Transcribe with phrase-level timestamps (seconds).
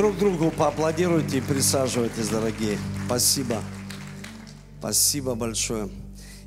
[0.00, 2.78] Друг другу поаплодируйте и присаживайтесь, дорогие.
[3.04, 3.62] Спасибо.
[4.78, 5.90] Спасибо большое.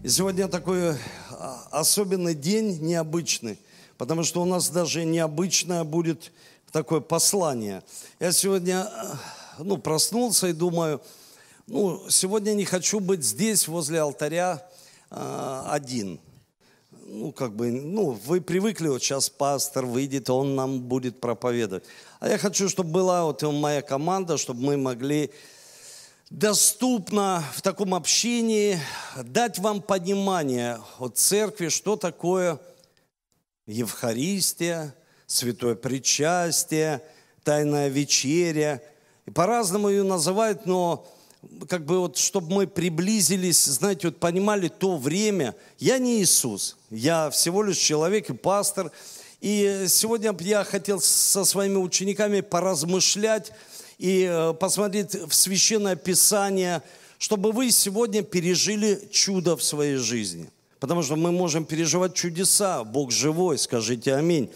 [0.02, 0.94] И сегодня такой
[1.30, 3.60] а, особенный день, необычный,
[4.00, 6.32] потому что у нас даже необычное будет
[6.72, 7.84] такое послание.
[8.20, 9.20] Я сегодня а,
[9.60, 11.00] ну, проснулся и думаю,
[11.68, 14.66] ну, сегодня не хочу быть здесь, возле алтаря,
[15.12, 16.20] э, один–
[17.14, 21.84] ну, как бы, ну, вы привыкли, вот сейчас пастор выйдет, он нам будет проповедовать.
[22.20, 25.32] А я хочу, чтобы была вот моя команда, чтобы мы могли
[26.32, 28.80] доступно в таком общении
[29.24, 32.60] дать вам понимание от церкви, что такое
[33.68, 34.96] Евхаристия,
[35.28, 37.00] святое причастие,
[37.44, 38.82] тайная вечеря.
[39.28, 41.08] И по-разному ее называют, но
[41.68, 45.56] как бы вот, чтобы мы приблизились, знаете, вот понимали то время.
[45.80, 48.92] Я не Иисус, я всего лишь человек и пастор.
[49.42, 53.52] И сегодня я хотел со своими учениками поразмышлять
[53.98, 56.82] и э, посмотреть в Священное Писание,
[57.18, 60.50] чтобы вы сегодня пережили чудо в своей жизни.
[60.80, 62.84] Потому что мы можем переживать чудеса.
[62.84, 64.50] Бог живой, скажите аминь.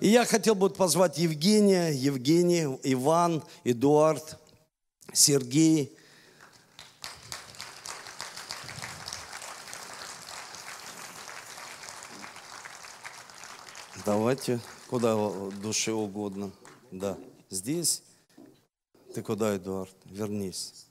[0.00, 4.38] И я хотел бы позвать Евгения, Евгений, Иван, Эдуард,
[5.12, 5.92] Сергей,
[14.04, 15.16] Давайте, куда
[15.62, 16.50] душе угодно.
[16.90, 17.16] Да,
[17.48, 18.02] здесь.
[19.14, 19.94] Ты куда, Эдуард?
[20.04, 20.86] Вернись.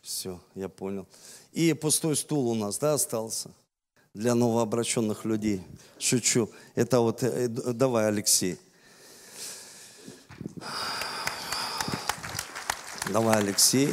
[0.00, 1.08] Все, я понял.
[1.50, 3.50] И пустой стул у нас, да, остался?
[4.12, 5.62] Для новообращенных людей.
[5.98, 6.48] Шучу.
[6.76, 8.56] Это вот, э, давай, Алексей.
[13.10, 13.88] Давай, Алексей.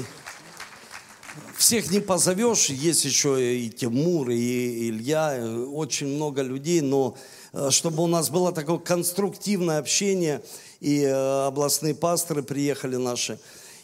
[1.57, 8.03] Всех не позовешь, есть еще и Тимур, и Илья, очень много людей, но Э, чтобы
[8.03, 10.41] у нас было такое конструктивное общение,
[10.79, 13.39] и э, областные пасторы приехали наши.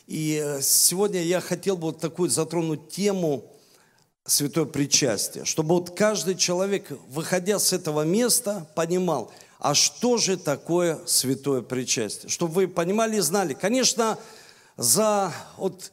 [0.07, 3.43] И э, сегодня я хотел бы вот такую затронуть тему
[4.25, 10.99] святое причастие, чтобы вот каждый человек, выходя с этого места, понимал, а что же такое
[11.05, 12.29] святое причастие?
[12.29, 13.53] Чтобы вы понимали и знали.
[13.53, 14.17] Конечно,
[14.75, 15.91] за вот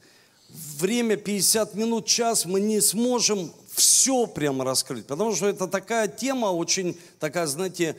[0.78, 6.47] время 50 минут, час мы не сможем все прямо раскрыть, потому что это такая тема
[6.47, 7.97] очень такая, знаете,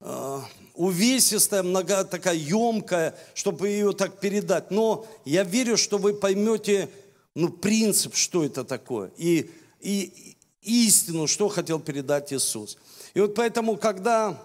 [0.00, 0.40] э,
[0.74, 4.70] увесистая, много, такая емкая, чтобы ее так передать.
[4.70, 6.88] Но я верю, что вы поймете
[7.34, 12.76] ну, принцип, что это такое, и, и истину, что хотел передать Иисус.
[13.14, 14.40] И вот поэтому, когда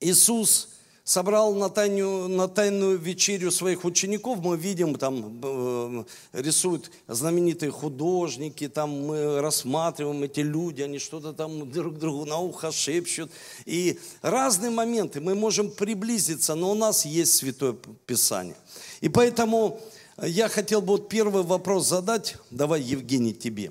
[0.00, 0.68] Иисус
[1.04, 8.68] собрал на тайную, на тайную вечерю своих учеников, мы видим, там э, рисуют знаменитые художники,
[8.68, 13.30] там мы рассматриваем эти люди, они что-то там друг другу на ухо шепчут.
[13.66, 17.76] И разные моменты мы можем приблизиться, но у нас есть Святое
[18.06, 18.56] Писание.
[19.02, 19.78] И поэтому
[20.22, 22.36] я хотел бы вот первый вопрос задать.
[22.50, 23.70] Давай, Евгений, тебе.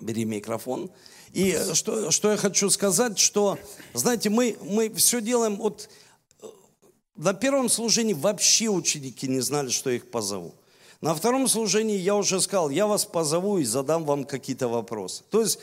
[0.00, 0.90] Бери микрофон.
[1.32, 3.58] И что, что я хочу сказать, что,
[3.94, 5.88] знаете, мы, мы все делаем, вот
[7.16, 10.54] на первом служении вообще ученики не знали, что их позову.
[11.00, 15.24] На втором служении я уже сказал, я вас позову и задам вам какие-то вопросы.
[15.30, 15.58] То есть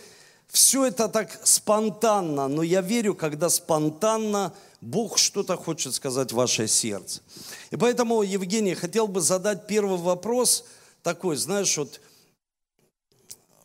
[0.50, 6.68] все это так спонтанно, но я верю, когда спонтанно Бог что-то хочет сказать в ваше
[6.68, 7.22] сердце.
[7.72, 10.66] И поэтому, Евгений, хотел бы задать первый вопрос
[11.04, 12.02] такой, знаешь, вот,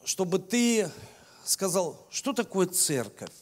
[0.04, 0.90] чтобы ты
[1.44, 3.32] сказал, что такое церковь?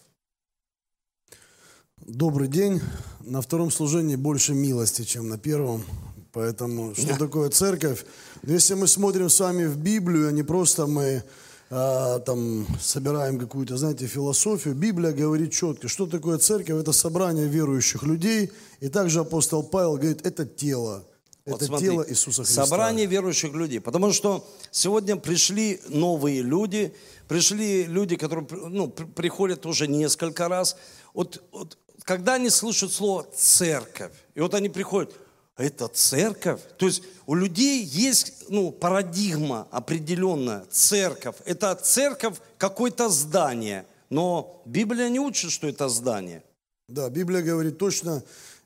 [2.06, 2.80] Добрый день.
[3.20, 5.84] На втором служении больше милости, чем на первом.
[6.32, 8.04] Поэтому что такое церковь?
[8.42, 11.22] Если мы смотрим с вами в Библию, а не просто мы
[11.70, 16.80] а, там собираем какую-то, знаете, философию, Библия говорит четко, что такое церковь?
[16.80, 18.50] Это собрание верующих людей.
[18.80, 21.04] И также апостол Павел говорит, это тело.
[21.44, 22.64] Вот это смотри, тело Иисуса Христа.
[22.64, 23.80] Собрание верующих людей.
[23.80, 26.94] Потому что сегодня пришли новые люди,
[27.28, 30.76] пришли люди, которые ну, приходят уже несколько раз.
[31.14, 35.14] Вот, вот когда они слышат слово «церковь», и вот они приходят,
[35.56, 36.60] это церковь?
[36.78, 41.36] То есть у людей есть ну, парадигма определенная, церковь.
[41.44, 46.42] Это церковь какое-то здание, но Библия не учит, что это здание.
[46.88, 48.22] Да, Библия говорит точно,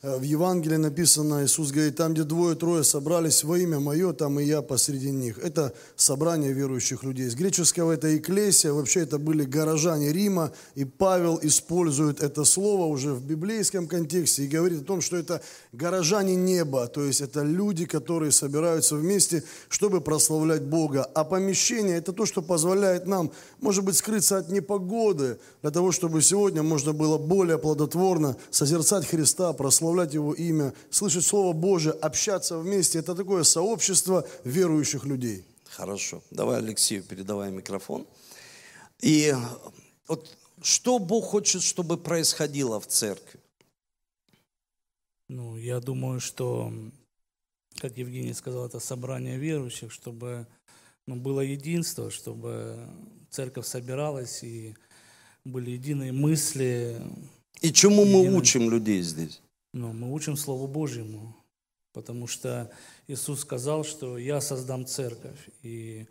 [0.06, 4.62] в Евангелии написано, Иисус говорит, там, где двое-трое собрались во имя Мое, там и я
[4.62, 5.36] посреди них.
[5.38, 7.28] Это собрание верующих людей.
[7.28, 13.14] С греческого это эклесия, вообще это были горожане Рима, и Павел использует это слово уже
[13.14, 15.42] в библейском контексте и говорит о том, что это
[15.72, 21.02] горожане неба, то есть это люди, которые собираются вместе, чтобы прославлять Бога.
[21.16, 26.22] А помещение– это то, что позволяет нам, может быть, скрыться от непогоды, для того, чтобы
[26.22, 32.58] сегодня можно было более плодотворно созерцать Христа, прославлять прославлять Его имя, слышать Слово Божие, общаться
[32.58, 32.98] вместе.
[32.98, 35.44] Это такое сообщество верующих людей.
[35.70, 36.22] Хорошо.
[36.30, 38.06] Давай Алексею передавай микрофон.
[39.02, 39.34] И
[40.08, 43.40] вот что Бог хочет, чтобы происходило в церкви?
[45.28, 46.72] Ну, я думаю, что,
[47.80, 50.46] как Евгений сказал, это собрание верующих, чтобы
[51.06, 52.76] ну, было единство, чтобы
[53.30, 54.74] церковь собиралась и
[55.44, 57.00] были единые мысли.
[57.62, 59.40] И чему мы учим людей здесь?
[59.76, 61.36] Ну, мы учим Слову Божьему,
[61.92, 62.70] потому что
[63.08, 65.50] Иисус сказал, что я создам церковь.
[65.62, 66.06] И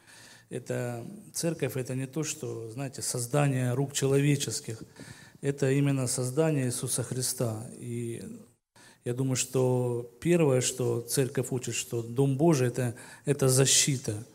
[0.51, 1.03] это
[1.33, 4.83] церковь это не то, что, знаете, создание рук человеческих.
[5.41, 7.67] Это именно создание Иисуса Христа.
[7.79, 8.21] И
[9.03, 12.93] я думаю, что первое, что церковь учит, что Дом Божий это,
[13.25, 14.27] это защита.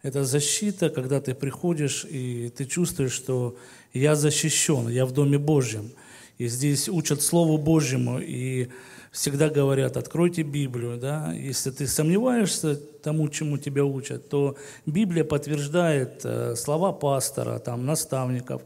[0.00, 3.58] Это защита, когда ты приходишь и ты чувствуешь, что
[3.92, 5.92] я защищен, я в Доме Божьем.
[6.38, 8.68] И здесь учат Слову Божьему, и
[9.10, 14.56] всегда говорят, откройте Библию, да, если ты сомневаешься тому, чему тебя учат, то
[14.86, 18.62] Библия подтверждает э, слова пастора, там, наставников.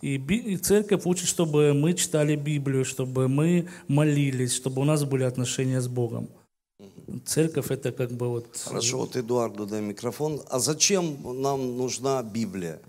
[0.00, 5.80] И церковь учит, чтобы мы читали Библию, чтобы мы молились, чтобы у нас были отношения
[5.80, 6.28] с Богом.
[7.24, 8.46] Церковь это как бы вот...
[8.64, 10.40] Хорошо, вот Эдуарду дай микрофон.
[10.50, 12.80] А зачем нам нужна Библия?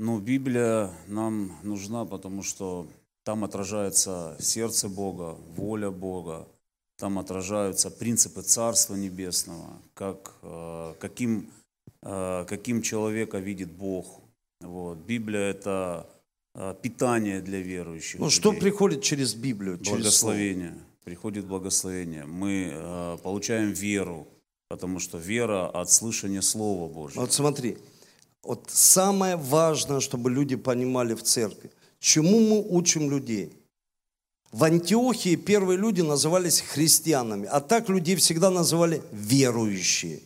[0.00, 2.86] Ну, Библия нам нужна, потому что
[3.22, 6.48] там отражается сердце Бога, воля Бога,
[6.96, 11.50] там отражаются принципы Царства Небесного, как, э, каким,
[12.02, 14.22] э, каким человека видит Бог,
[14.62, 14.96] вот.
[14.98, 16.06] Библия– это
[16.54, 18.20] а, питание для верующих.
[18.20, 18.40] Ну, людей.
[18.40, 19.78] что приходит через Библию?
[19.78, 20.70] Благословение.
[20.70, 22.24] Через приходит благословение.
[22.24, 24.26] Мы э, получаем веру,
[24.68, 27.20] потому что вера от слышания Слова Божьего.
[27.20, 27.76] Вот смотри,
[28.42, 33.52] вот самое важное, чтобы люди понимали в церкви, чему мы учим людей.
[34.52, 40.20] В Антиохии первые люди назывались христианами, а так людей всегда называли верующие.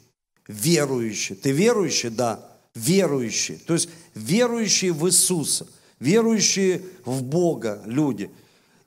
[0.49, 1.37] Верующие.
[1.37, 2.11] Ты верующий?
[2.11, 3.59] Да верующие.
[3.59, 5.67] То есть верующие в Иисуса,
[6.01, 8.31] верующие в Бога люди.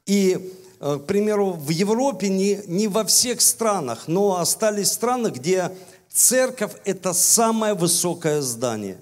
[0.05, 5.71] И, э, к примеру, в Европе не, не во всех странах, но остались страны, где
[6.09, 8.97] церковь– это самое высокое здание.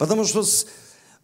[0.00, 0.42] Потому что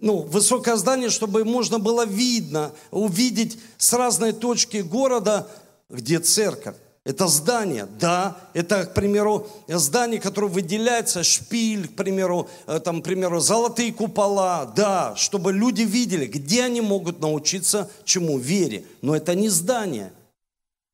[0.00, 5.48] ну, высокое здание, чтобы можно было видно, увидеть с разной точки города,
[5.88, 6.76] где церковь.
[7.02, 13.04] Это здание, да, это, к примеру, здание, которое выделяется, шпиль, к примеру, э, там, к
[13.04, 18.84] примеру, золотые купола, да, чтобы люди видели, где они могут научиться чему, вере.
[19.00, 20.12] Но это не здание.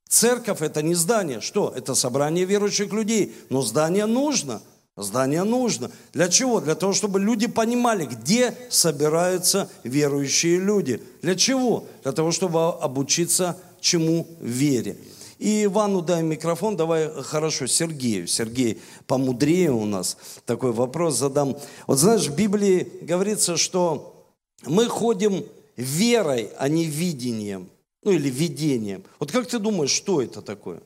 [0.09, 1.41] Церковь это не здание.
[1.41, 1.73] Что?
[1.75, 3.35] Это собрание верующих людей.
[3.51, 4.63] Но здание нужно.
[4.97, 5.91] Здание нужно.
[6.13, 6.61] Для чего?
[6.61, 11.03] Для того, чтобы люди понимали, где собираются верующие люди.
[11.23, 11.87] Для чего?
[12.03, 14.99] Для того, чтобы обучиться чему вере.
[15.39, 18.27] И Ивану дай микрофон, давай, хорошо, Сергею.
[18.27, 20.19] Сергей помудрее у нас.
[20.45, 21.57] Такой вопрос задам.
[21.87, 24.27] Вот знаешь, в Библии говорится, что
[24.67, 25.45] мы ходим
[25.77, 27.71] верой, а не видением.
[28.05, 29.05] Ну или видением.
[29.19, 30.83] Вот как ты думаешь, что это такое?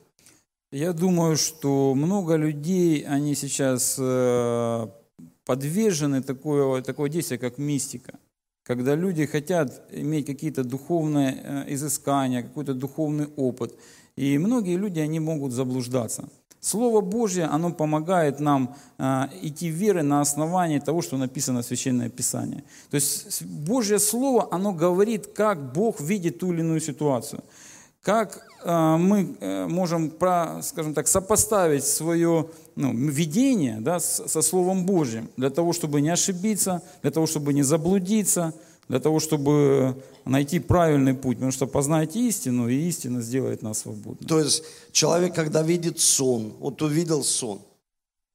[0.72, 4.86] Я думаю, что много людей, они сейчас э,
[5.44, 8.18] подвержены такое, такое действие, как мистика.
[8.64, 13.74] Когда люди хотят иметь какие-то духовные э, изыскания, какой-то духовный опыт–
[14.16, 16.28] и многие люди, они могут заблуждаться.
[16.60, 22.08] Слово Божье, оно помогает нам э, идти верой на основании того, что написано в Священное
[22.08, 22.64] Писание.
[22.90, 27.44] То есть Божье Слово, оно говорит, как Бог видит ту или иную ситуацию.
[28.06, 30.12] Как э, мы э, можем,
[30.62, 36.82] скажем так, сопоставить свое ну, видение да, со Словом Божьим, для того, чтобы не ошибиться,
[37.02, 38.54] для того, чтобы не заблудиться,
[38.88, 44.28] для того, чтобы найти правильный путь, потому что познать истину, и истина сделает нас свободными.
[44.28, 47.60] То есть человек, когда видит сон, вот увидел сон,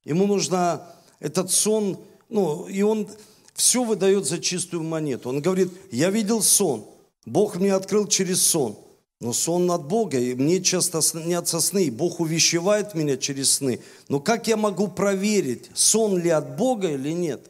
[0.04, 0.82] ему нужно
[1.18, 1.96] этот сон,
[2.28, 3.08] ну, и он
[3.54, 5.30] все выдает за чистую монету.
[5.30, 6.84] Он говорит, я видел сон,
[7.24, 8.76] Бог мне открыл через сон.
[9.22, 13.78] Но сон от Бога, и мне часто снятся сны, Бог увещевает меня через сны.
[14.08, 17.40] Но как я могу проверить, сон ли от Бога или нет?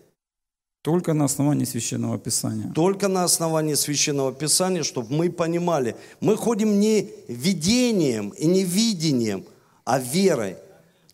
[0.82, 2.70] Только на основании Священного Писания.
[2.74, 5.96] Только на основании Священного Писания, чтобы мы понимали.
[6.20, 9.46] Мы ходим не видением и не видением,
[9.86, 10.56] а верой.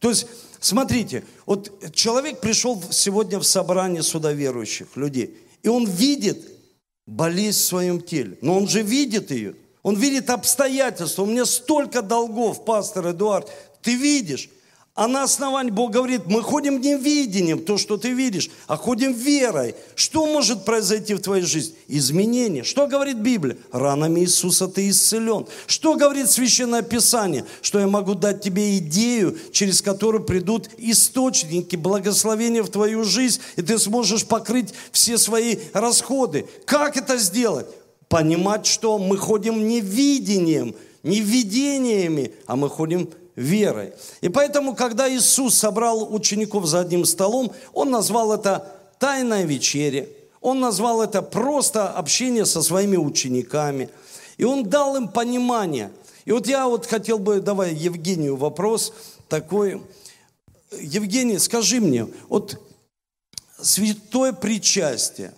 [0.01, 0.27] То есть,
[0.59, 6.39] смотрите, вот человек пришел сегодня в собрание судоверующих людей, и он видит
[7.07, 8.39] болезнь в своем теле.
[8.43, 9.55] Но он же видит ее.
[9.89, 11.23] Он видит обстоятельства.
[11.23, 13.51] У меня столько долгов, пастор Эдуард.
[13.81, 14.51] Ты видишь.
[14.95, 19.15] А на основании Бог говорит, мы ходим не видением, то, что ты видишь, а ходим
[19.15, 19.77] верой.
[19.95, 21.75] Что может произойти в твоей жизни?
[21.87, 22.65] Изменение.
[22.65, 23.57] Что говорит Библия?
[23.73, 25.47] Ранами Иисуса ты исцелен.
[25.67, 27.47] Что говорит Священное Писание?
[27.63, 33.63] Что я могу дать тебе идею, через которую придут источники благословения в твою жизнь, и
[33.63, 36.47] ты сможешь покрыть все свои расходы.
[36.67, 37.69] Как это сделать?
[38.09, 43.93] Понимать, что мы ходим не видением, не видениями, а мы ходим верой.
[44.21, 50.07] И поэтому, когда Иисус собрал учеников за одним столом, Он назвал это «тайная вечеря».
[50.41, 53.91] Он назвал это просто общение со своими учениками.
[54.37, 55.91] И Он дал им понимание.
[56.25, 58.93] И вот я вот хотел бы, давай Евгению вопрос
[59.29, 59.83] такой.
[60.79, 62.61] Евгений, скажи мне, вот
[63.61, 65.33] святое причастие,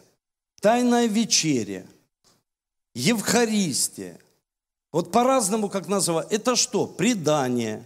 [0.60, 1.86] тайная вечеря,
[2.94, 4.18] Евхаристия,
[4.92, 6.86] вот по-разному как называть, это что?
[6.86, 7.84] Предание,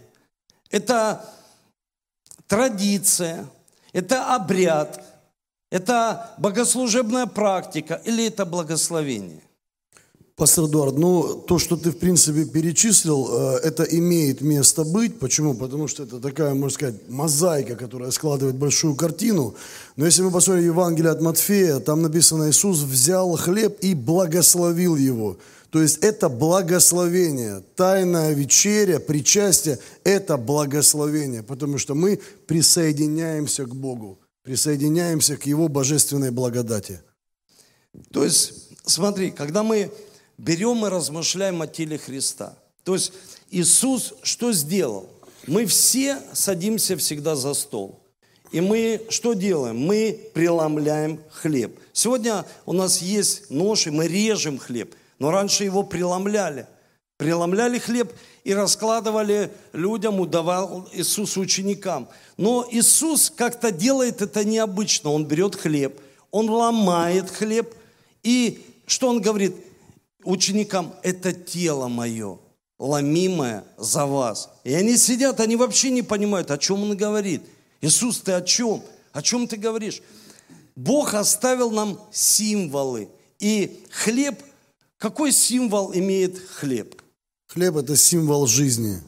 [0.69, 1.29] это
[2.47, 3.47] традиция,
[3.93, 5.03] это обряд,
[5.69, 8.01] это богослужебная практика.
[8.05, 9.41] Или это благословение?
[10.37, 15.17] Пастор Эдуард, ну, то, что ты, в принципе, перечислил, э, это имеет место быть.
[15.17, 15.53] Почему?
[15.53, 19.55] Потому что это такая, можно сказать, мозаика, которая складывает большую картину.
[19.95, 25.37] Но если мы посмотрим Евангелие от Матфея, там написано, Иисус взял хлеб и благословил его.
[25.69, 27.63] То есть это благословение.
[27.77, 36.31] Тайная вечеря, причастие– это благословение, потому что мы присоединяемся к Богу, присоединяемся к Его божественной
[36.31, 36.99] благодати.
[38.11, 38.53] То есть,
[38.85, 39.91] смотри, когда мы
[40.37, 43.13] берем и размышляем о теле Христа, то есть
[43.51, 45.09] Иисус что сделал?
[45.47, 47.99] Мы все садимся всегда за стол.
[48.51, 49.77] И мы что делаем?
[49.77, 51.79] Мы преломляем хлеб.
[51.93, 56.67] Сегодня у нас есть нож, и мы режем хлеб– но раньше его преломляли.
[57.17, 58.11] Преломляли хлеб
[58.43, 62.09] и раскладывали людям, удавал Иисус ученикам.
[62.35, 65.11] Но Иисус как-то делает это необычно.
[65.11, 65.99] Он берет хлеб,
[66.31, 67.73] он ломает хлеб,
[68.23, 69.55] и что он говорит
[70.25, 70.93] ученикам?
[71.03, 72.39] Это тело мое,
[72.77, 74.49] ломимое за вас.
[74.63, 77.43] И они сидят, они вообще не понимают, о чем он говорит.
[77.81, 78.83] Иисус, ты о чем?
[79.11, 80.01] О чем ты говоришь?
[80.75, 83.09] Бог оставил нам символы.
[83.39, 84.41] И хлеб–
[84.97, 87.01] какой символ имеет хлеб?
[87.47, 89.01] Хлеб– это символ жизни.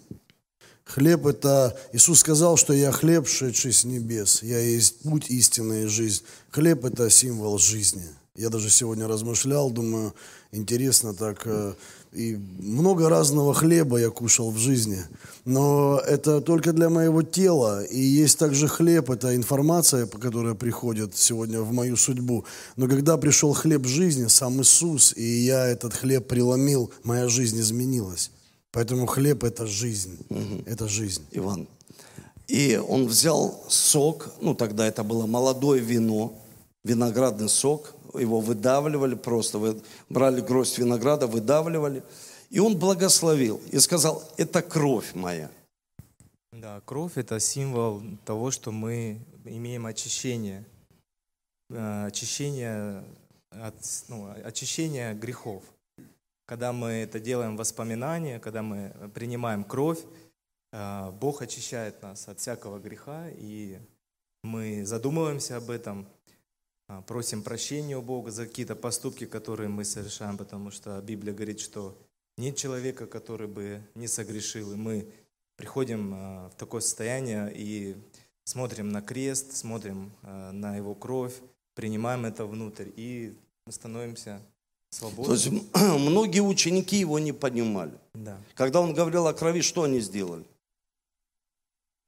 [0.83, 1.77] Хлеб– это...
[1.93, 4.43] Иисус сказал, что я хлеб, шедший с небес.
[4.43, 6.23] Я есть путь, истинная жизнь.
[6.51, 8.07] Хлеб– это символ жизни.
[8.37, 10.13] Я даже сегодня размышлял, думаю,
[10.51, 11.73] интересно так э,
[12.13, 14.99] и много разного хлеба я кушал в жизни.
[15.43, 17.83] Но это только для моего тела.
[17.83, 22.45] И есть также хлеб, это информация, которая приходит сегодня в мою судьбу.
[22.75, 28.31] Но когда пришел хлеб жизни, сам Иисус, и я этот хлеб преломил, моя жизнь изменилась.
[28.71, 30.17] Поэтому хлеб– это жизнь.
[30.29, 30.63] Угу.
[30.65, 31.23] Это жизнь.
[31.31, 31.67] Иван.
[32.47, 36.33] И он взял сок, ну тогда это было молодое вино,
[36.83, 42.03] виноградный сок, его выдавливали просто, вы брали гроздь винограда, выдавливали.
[42.49, 45.51] И он благословил и сказал, это кровь моя.
[46.53, 50.65] Да, кровь– это символ того, что мы имеем очищение.
[51.69, 53.03] Э, очищение
[53.51, 53.75] от,
[54.07, 55.63] ну, очищение грехов.
[56.45, 59.99] Когда мы это делаем воспоминания, когда мы принимаем кровь,
[60.71, 63.77] э, Бог очищает нас от всякого греха, и
[64.43, 66.07] мы задумываемся об этом–
[67.05, 71.97] просим прощения у Бога за какие-то поступки, которые мы совершаем, потому что Библия говорит, что
[72.37, 74.73] нет человека, который бы не согрешил.
[74.73, 75.07] И мы
[75.55, 77.95] приходим а, в такое состояние и
[78.43, 81.33] смотрим на крест, смотрим а, на его кровь,
[81.73, 84.41] принимаем это внутрь и мы становимся
[84.91, 85.37] свободными.
[85.37, 87.91] То есть многие ученики его не понимали.
[88.13, 88.39] Да.
[88.55, 90.45] Когда он говорил о крови, что они сделали?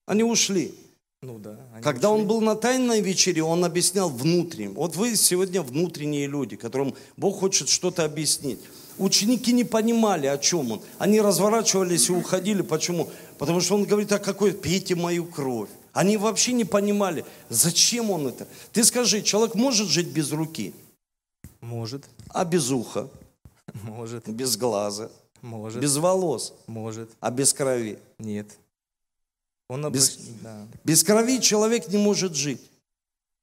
[0.05, 0.73] Они ушли.
[1.21, 1.57] Ну да.
[1.81, 2.21] Когда ушли.
[2.21, 4.75] он был на тайной вечере, он объяснял внутренним.
[4.75, 8.59] Вот вы сегодня внутренние люди, которым Бог хочет что-то объяснить.
[8.97, 10.81] Ученики не понимали, о чем он.
[10.97, 12.61] Они разворачивались и уходили.
[12.61, 13.09] Почему?
[13.37, 15.69] Потому что он говорит, а какой, пейте мою кровь.
[15.91, 18.47] Они вообще не понимали, зачем он это.
[18.71, 20.73] Ты скажи, человек может жить без руки?
[21.59, 22.05] Может.
[22.29, 23.09] А без уха?
[23.83, 24.29] Может.
[24.29, 25.09] Без глаза?
[25.41, 25.81] Может.
[25.81, 26.53] Без волос?
[26.67, 27.09] Может.
[27.19, 27.99] А без крови?
[28.19, 28.57] Нет.
[29.69, 30.01] Он обращ...
[30.01, 30.67] без, да.
[30.83, 32.59] без крови человек не может жить.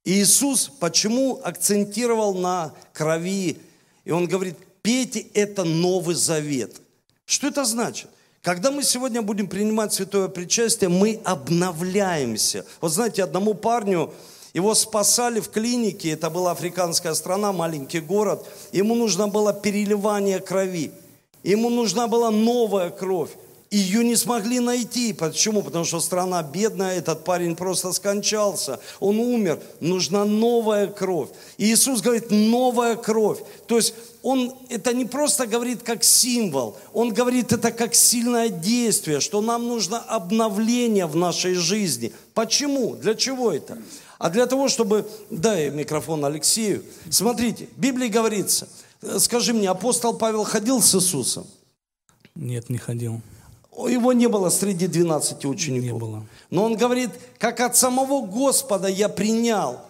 [0.05, 3.57] И Иисус почему акцентировал на крови?
[4.05, 6.81] И Он говорит, пейте это Новый Завет.
[7.25, 8.11] Что это значит?
[8.43, 12.65] Когда мы сегодня будем принимать святое причастие, мы обновляемся.
[12.81, 14.13] Вот знаете, одному парню,
[14.55, 20.93] его спасали в клинике, это была африканская страна, маленький город, ему нужно было переливание крови,
[21.43, 23.31] ему нужна была новая кровь.
[23.71, 25.13] Ее не смогли найти.
[25.13, 25.63] Почему?
[25.63, 29.61] Потому что страна бедная, этот парень просто скончался, он умер.
[29.81, 31.31] Нужна новая кровь.
[31.59, 33.41] И Иисус говорит, новая кровь.
[33.67, 39.21] То есть он это не просто говорит как символ, он говорит это как сильное действие,
[39.21, 42.13] что нам нужно обновление в нашей жизни.
[42.35, 42.97] Почему?
[42.97, 43.79] Для чего это?
[44.19, 45.09] А для того, чтобы...
[45.31, 46.85] Дай микрофон Алексею.
[47.11, 48.69] Смотрите, в Библии говорится,
[49.19, 51.47] скажи мне, апостол Павел ходил с Иисусом?
[52.35, 53.21] Нет, не ходил.
[53.77, 55.85] Его не было среди 12 учеников.
[55.85, 56.27] Не было.
[56.51, 59.81] Но он говорит, как от самого Господа я принял.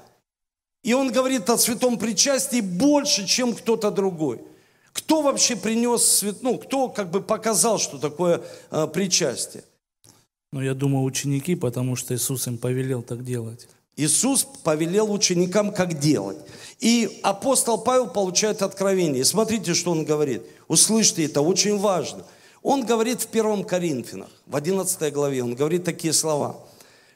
[0.82, 4.40] И он говорит о святом причастии больше, чем кто-то другой.
[4.92, 6.36] Кто вообще принес свят...
[6.42, 9.62] ну, кто как бы показал, что такое э, причастие?
[10.52, 13.68] Ну, я думаю, ученики, потому что Иисус им повелел так делать.
[13.96, 16.38] Иисус повелел ученикам, как делать.
[16.80, 19.22] И апостол Павел получает откровение.
[19.22, 20.42] И смотрите, что он говорит.
[20.68, 22.24] Услышьте, это очень важно.
[22.66, 26.56] Он говорит в 1 Коринфянах, в 11 главе, он говорит такие слова.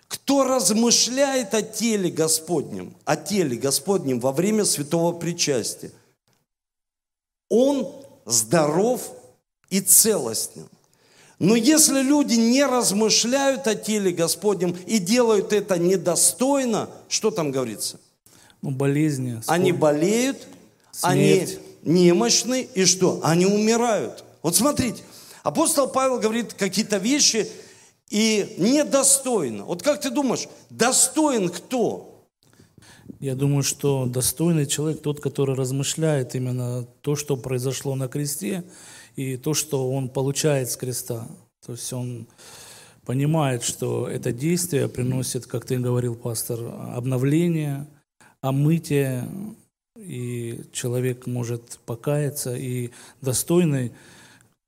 [0.06, 5.90] Кто размышляет о теле Господнем, о теле Господнем во время святого причастия,
[7.48, 7.92] он
[8.26, 9.10] здоров
[9.70, 10.68] и целостен.
[11.40, 17.98] Но если люди не размышляют о теле Господнем и делают это недостойно, что там говорится?
[18.62, 19.42] Ну, болезни.
[19.48, 19.80] Они скорбь.
[19.80, 20.46] болеют,
[21.02, 21.58] они Смерть.
[21.82, 23.18] немощны, и что?
[23.24, 24.22] Они умирают.
[24.42, 25.02] Вот смотрите,
[25.42, 27.48] апостол Павел говорит какие-то вещи,
[28.10, 29.64] и недостойно.
[29.64, 32.26] Вот как ты думаешь, достоин кто?
[33.20, 38.64] Я думаю, что достойный человек тот, который размышляет именно то, что произошло на кресте,
[39.16, 41.28] и то, что он получает с креста.
[41.64, 42.26] То есть он
[43.04, 46.60] понимает, что это действие приносит, как ты говорил, пастор,
[46.94, 47.86] обновление,
[48.40, 49.28] омытие,
[49.96, 52.56] и человек может покаяться.
[52.56, 53.92] И достойный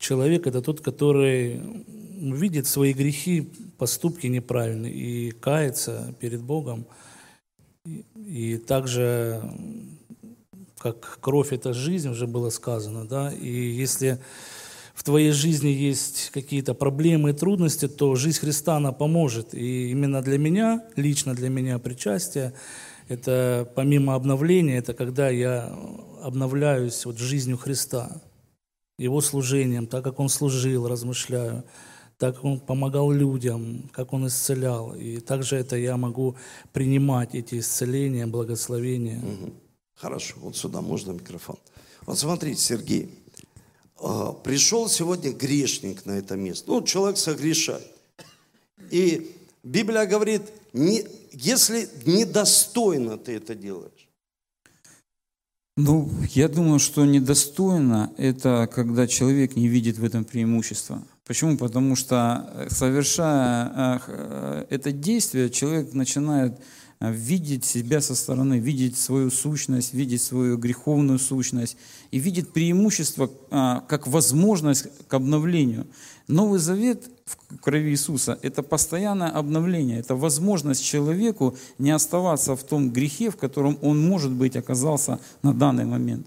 [0.03, 6.87] человек– это тот, который видит свои грехи, поступки неправильные и кается перед Богом.
[7.87, 9.43] И, и также,
[10.79, 14.19] как кровь– это жизнь, уже было сказано, да, и если
[14.95, 19.55] в твоей жизни есть какие-то проблемы и трудности, то жизнь Христа, она поможет.
[19.55, 22.53] И именно для меня, лично для меня причастие,
[23.09, 25.75] это помимо обновления, это когда я
[26.23, 28.23] обновляюсь вот жизнью Христа,
[29.03, 31.65] Его служением, так как Он служил, размышляю,
[32.19, 34.95] так как Он помогал людям, как Он исцелял.
[34.95, 36.37] И также это я могу
[36.73, 39.19] принимать эти исцеления, благословения.
[39.19, 39.55] Мгм.
[39.95, 41.57] Хорошо, вот сюда можно микрофон.
[42.07, 43.11] Вот смотрите, Сергей,
[43.99, 46.71] а, пришел сегодня грешник на это место.
[46.71, 47.87] Ну, человек согрешает.
[48.91, 54.02] И Библия говорит, не, если недостойно ты это делаешь,
[55.77, 61.03] Ну, я думаю, что недостойно это, когда человек не видит в этом преимущества.
[61.27, 61.57] Почему?
[61.57, 66.61] Потому что, э, совершая э, э, это действие, человек начинает
[67.11, 71.77] видеть себя со стороны, видеть свою сущность, видеть свою греховную сущность
[72.11, 75.87] и видит преимущество а, как возможность к обновлению.
[76.29, 82.91] Новый Завет в крови Иисуса– это постоянное обновление, это возможность человеку не оставаться в том
[82.91, 86.27] грехе, в котором он, может быть, оказался на данный момент.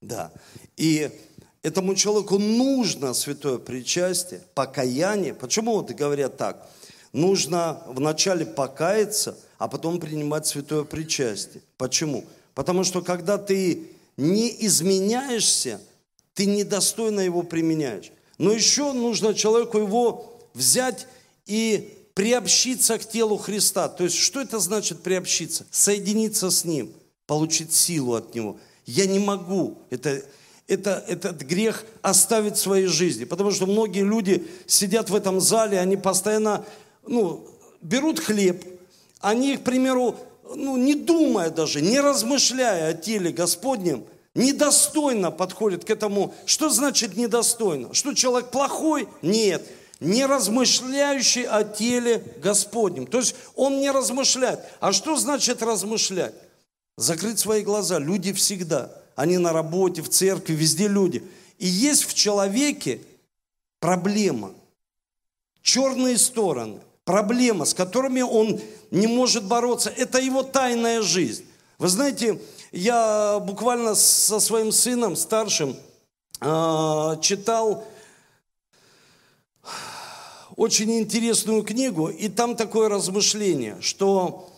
[0.00, 0.32] да.
[0.76, 1.10] И
[1.62, 5.34] этому человеку нужно святое причастие, покаяние.
[5.34, 6.66] Почему вот говорят так?
[7.12, 11.62] Нужно вначале покаяться, а потом принимать святое причастие.
[11.76, 12.24] Почему?
[12.54, 15.82] Потому что когда ты не изменяешься,
[16.32, 18.10] ты недостойно его применяешь.
[18.38, 21.06] Но еще нужно человеку его взять
[21.44, 23.90] и приобщиться к телу Христа.
[23.90, 25.66] То есть, что это значит приобщиться?
[25.70, 26.90] Соединиться с Ним,
[27.26, 28.56] получить силу от Него.
[28.86, 30.22] Я не могу это,
[30.68, 33.24] это, этот грех оставить в своей жизни.
[33.24, 36.64] Потому что многие люди сидят в этом зале, они постоянно
[37.06, 37.46] ну,
[37.82, 38.64] берут хлеб,
[39.20, 40.16] они, к примеру,
[40.54, 44.04] ну, не думая даже, не размышляя о теле Господнем,
[44.34, 46.34] недостойно подходят к этому.
[46.46, 47.92] Что значит недостойно?
[47.94, 49.08] Что человек плохой?
[49.22, 49.66] Нет.
[50.00, 53.06] Не размышляющий о теле Господнем.
[53.06, 54.60] То есть он не размышляет.
[54.80, 56.34] А что значит размышлять?
[56.96, 57.98] Закрыть свои глаза.
[57.98, 58.90] Люди всегда.
[59.14, 61.22] Они на работе, в церкви, везде люди.
[61.58, 63.02] И есть в человеке
[63.78, 64.54] проблема.
[65.60, 66.80] Черные стороны.
[67.04, 68.60] Проблема, с которыми он
[68.90, 69.90] не может бороться.
[69.90, 71.44] Это его тайная жизнь.
[71.78, 72.40] Вы знаете,
[72.72, 75.76] я буквально со своим сыном старшим
[76.40, 77.84] а, читал
[80.56, 84.50] очень интересную книгу, и там такое размышление, что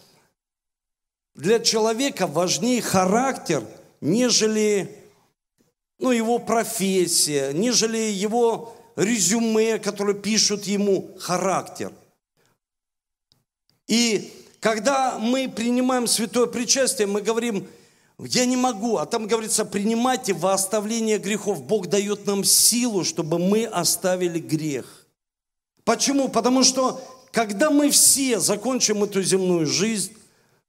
[1.34, 3.64] для человека важнее характер,
[4.00, 4.98] нежели
[5.98, 11.92] ну, его профессия, нежели его резюме, которое пишут ему, характер.
[13.88, 17.66] И когда мы принимаем святое причастие, мы говорим,
[18.18, 21.62] я не могу, а там говорится, принимайте во оставление грехов.
[21.62, 25.06] Бог дает нам силу, чтобы мы оставили грех.
[25.84, 26.28] Почему?
[26.28, 30.12] Потому что когда мы все закончим эту земную жизнь,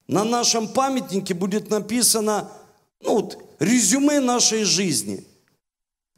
[0.07, 2.49] на нашем памятнике будет написано,
[3.01, 5.25] ну вот, резюме нашей жизни.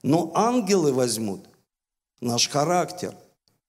[0.03, 1.45] Но ангелы возьмут
[2.21, 3.15] наш характер,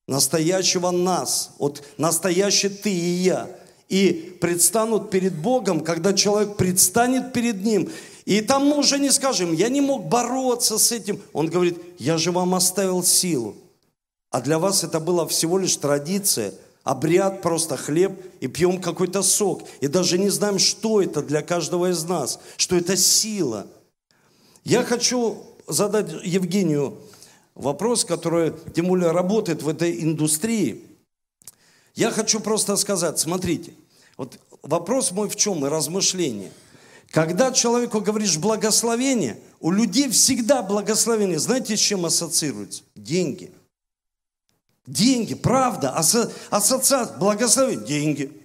[0.07, 3.49] настоящего нас, вот настоящий ты и я,
[3.88, 7.90] и предстанут перед Богом, когда человек предстанет перед Ним,
[8.27, 11.23] и там мы уже не скажем, я не мог бороться с этим.
[11.33, 13.55] Он говорит, я же вам оставил силу.
[14.31, 19.62] А для вас это была всего лишь традиция, обряд, просто хлеб и пьем какой-то сок.
[19.81, 23.69] И даже не знаем, что это для каждого из нас, что это сила.
[24.64, 26.99] Я хочу задать Евгению
[27.57, 30.85] вопрос, который, тем более, работает в этой индустрии.
[31.95, 33.73] Я хочу просто сказать, смотрите,
[34.16, 36.53] вот вопрос мой в чем и размышление.
[37.11, 42.83] Когда человеку говоришь благословение, у людей всегда благословение, знаете, с чем ассоциируется?
[42.95, 43.51] Деньги.
[44.87, 48.42] Деньги, правда, асо, ассоциация, благословение, деньги.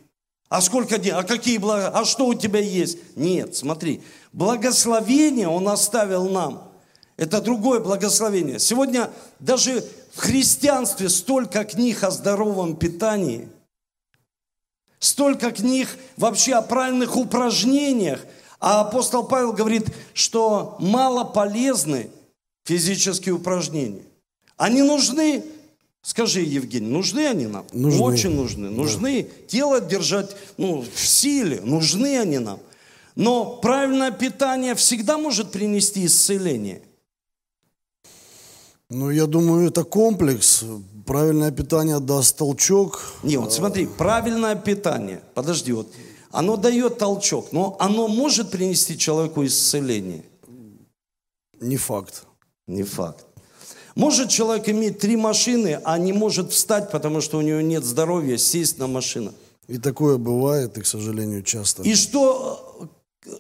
[0.47, 1.17] А сколько денег?
[1.17, 1.89] А какие блага?
[1.89, 2.97] А что у тебя есть?
[3.15, 6.67] Нет, смотри, благословение Он оставил нам–
[7.22, 8.58] это другое благословение.
[8.58, 13.48] Сегодня даже в христианстве столько книг о здоровом питании,
[14.98, 18.26] столько книг вообще о правильных упражнениях.
[18.60, 22.10] А апостол Павел говорит, что мало полезны
[22.66, 24.02] физические упражнения.
[24.58, 25.46] Они нужны,
[26.02, 27.68] скажи, Евгений, нужны они нам?
[27.72, 28.02] Нужны.
[28.02, 28.72] Очень нужны.
[28.72, 32.60] Нужны тело держать ну, в силе, нужны они нам.
[33.16, 36.82] Но правильное питание всегда может принести исцеление–
[38.91, 40.63] ну, я думаю, это комплекс.
[41.06, 43.01] Правильное питание даст толчок.
[43.23, 45.88] Не, вот смотри, правильное питание, подожди, вот,
[46.32, 50.23] оно дает толчок, но оно может принести человеку исцеление?
[51.60, 52.23] Не факт.
[52.67, 53.25] Не факт.
[53.95, 58.38] Может человек иметь три машины, а не может встать, потому что у него нет здоровья,
[58.38, 59.34] сесть на машину?
[59.67, 61.84] И такое бывает, и, к сожалению, часто.
[61.84, 62.89] И что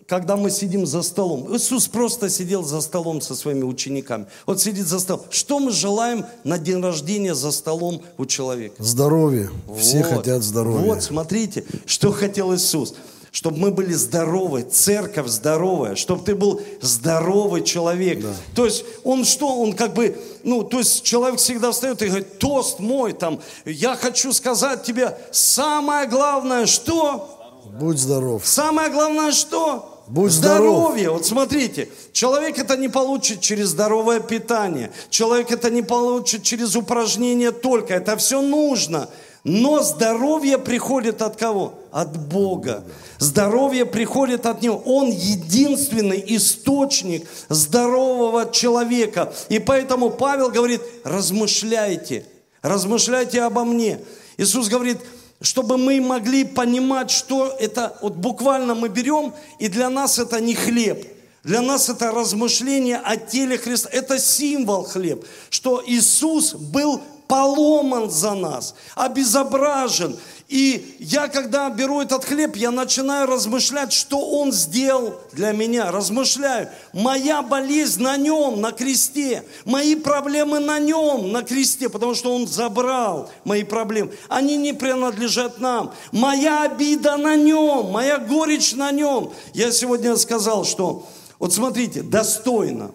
[0.07, 1.55] когда мы сидим за столом.
[1.55, 4.27] Иисус просто сидел за столом со своими учениками.
[4.45, 5.25] Вот сидит за столом.
[5.31, 8.75] Что мы желаем на день рождения за столом у человека?
[8.77, 9.49] Здоровье.
[9.79, 10.07] Все вот.
[10.07, 10.85] хотят здоровья.
[10.85, 12.93] Вот, смотрите, что хотел Иисус.
[13.31, 18.21] Чтобы мы были здоровы, церковь здоровая, чтобы ты был здоровый человек.
[18.21, 18.33] Да.
[18.53, 22.39] То есть он что, он как бы, ну, то есть человек всегда встает и говорит,
[22.39, 27.40] тост мой, там, я хочу сказать тебе, самое главное, что?
[27.65, 28.45] Будь здоров.
[28.45, 30.03] Самое главное что?
[30.07, 31.03] Будь Здоровье.
[31.03, 31.19] здоров.
[31.19, 34.91] Вот смотрите, человек это не получит через здоровое питание.
[35.09, 37.93] Человек это не получит через упражнения только.
[37.93, 39.09] Это все нужно.
[39.43, 41.73] Но здоровье приходит от кого?
[41.91, 42.83] От Бога.
[43.17, 44.81] Здоровье приходит от Него.
[44.85, 49.33] Он единственный источник здорового человека.
[49.49, 52.25] И поэтому Павел говорит, размышляйте,
[52.61, 53.99] размышляйте обо мне.
[54.37, 54.97] Иисус говорит,
[55.41, 60.53] чтобы мы могли понимать, что это, вот буквально мы берем, и для нас это не
[60.53, 61.05] хлеб,
[61.43, 67.01] для нас это размышление о теле Христа, это символ хлеб, что Иисус был
[67.31, 70.17] поломан за нас, обезображен,
[70.49, 75.93] и я, когда беру этот хлеб, я начинаю размышлять, что Он сделал для меня.
[75.93, 76.67] Размышляю.
[76.91, 79.45] Моя болезнь на Нем, на кресте.
[79.63, 84.11] Мои проблемы на Нем, на кресте, потому что Он забрал мои проблемы.
[84.27, 85.93] Они не принадлежат нам.
[86.11, 89.31] Моя обида на Нем, моя горечь на Нем.
[89.53, 91.07] Я сегодня сказал, что,
[91.39, 92.91] вот смотрите, достойно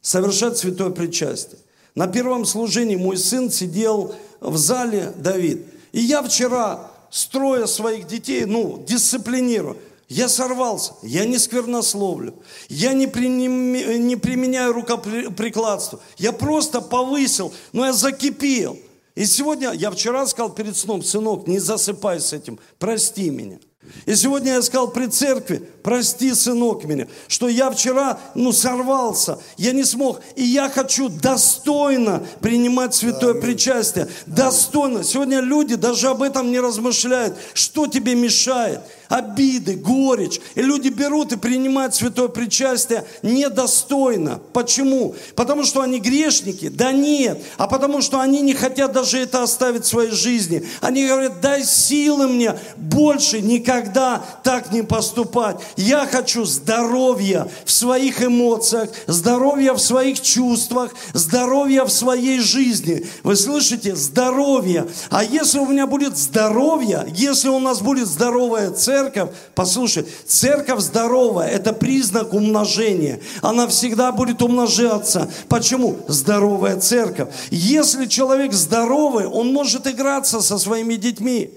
[0.00, 1.58] совершать святое причастие.
[1.96, 8.44] На первом служении мой сын сидел в зале, Давид, и я вчера, строя своих детей,
[8.44, 12.34] ну, дисциплинирую, я сорвался, я не сквернословлю,
[12.68, 13.72] я не, приним,
[14.06, 18.78] не применяю рукоприкладство, я просто повысил, но я закипел.
[19.14, 23.58] И сегодня, я вчера сказал перед сном, сынок, не засыпай с этим, прости меня.
[24.06, 29.72] И сегодня я сказал при церкви, прости, сынок, меня, что я вчера, ну, сорвался, я
[29.72, 30.20] не смог.
[30.34, 33.42] И я хочу достойно принимать святое Аминь.
[33.42, 34.08] причастие.
[34.26, 35.04] Достойно.
[35.04, 37.36] Сегодня люди даже об этом не размышляют.
[37.54, 38.80] Что тебе мешает?
[39.08, 40.40] Обиды, горечь.
[40.54, 44.40] И люди берут и принимают святое причастие недостойно.
[44.52, 45.14] Почему?
[45.34, 46.68] Потому что они грешники?
[46.68, 47.42] Да нет.
[47.56, 50.66] А потому что они не хотят даже это оставить в своей жизни.
[50.80, 55.56] Они говорят, дай силы мне больше никогда так не поступать.
[55.76, 63.06] Я хочу здоровья в своих эмоциях, здоровья в своих чувствах, здоровья в своей жизни.
[63.22, 63.94] Вы слышите?
[63.94, 64.86] Здоровье.
[65.10, 71.48] А если у меня будет здоровье, если у нас будет здоровая церковь, послушай, церковь здоровая–
[71.50, 73.20] это признак умножения.
[73.42, 75.30] Она всегда будет умножаться.
[75.48, 75.98] Почему?
[76.08, 77.28] Здоровая церковь.
[77.50, 81.50] Если человек здоровый, он может играться со своими детьми.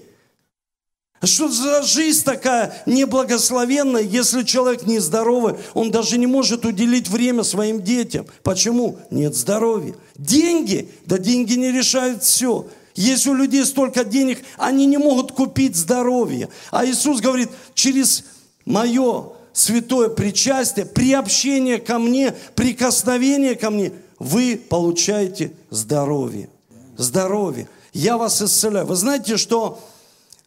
[1.22, 7.82] Что за жизнь такая неблагословенная, если человек нездоровый, он даже не может уделить время своим
[7.82, 8.26] детям.
[8.42, 8.98] Почему?
[9.10, 9.94] Нет здоровья.
[10.16, 10.90] Деньги?
[11.06, 12.66] Да деньги не решают все.
[12.94, 16.48] Если у людей столько денег, они не могут купить здоровье.
[16.70, 18.24] А Иисус говорит, через
[18.64, 26.50] мое святое причастие, приобщение ко мне, прикосновение ко мне, вы получаете здоровье.
[26.96, 27.68] Здоровье.
[27.92, 28.86] Я вас исцеляю.
[28.86, 29.80] Вы знаете, что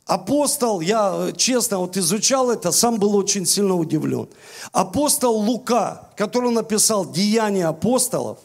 [0.05, 4.27] Апостол, я честно вот изучал это, сам был очень сильно удивлен.
[4.73, 8.39] Апостол Лука, который написал «Деяния апостолов»,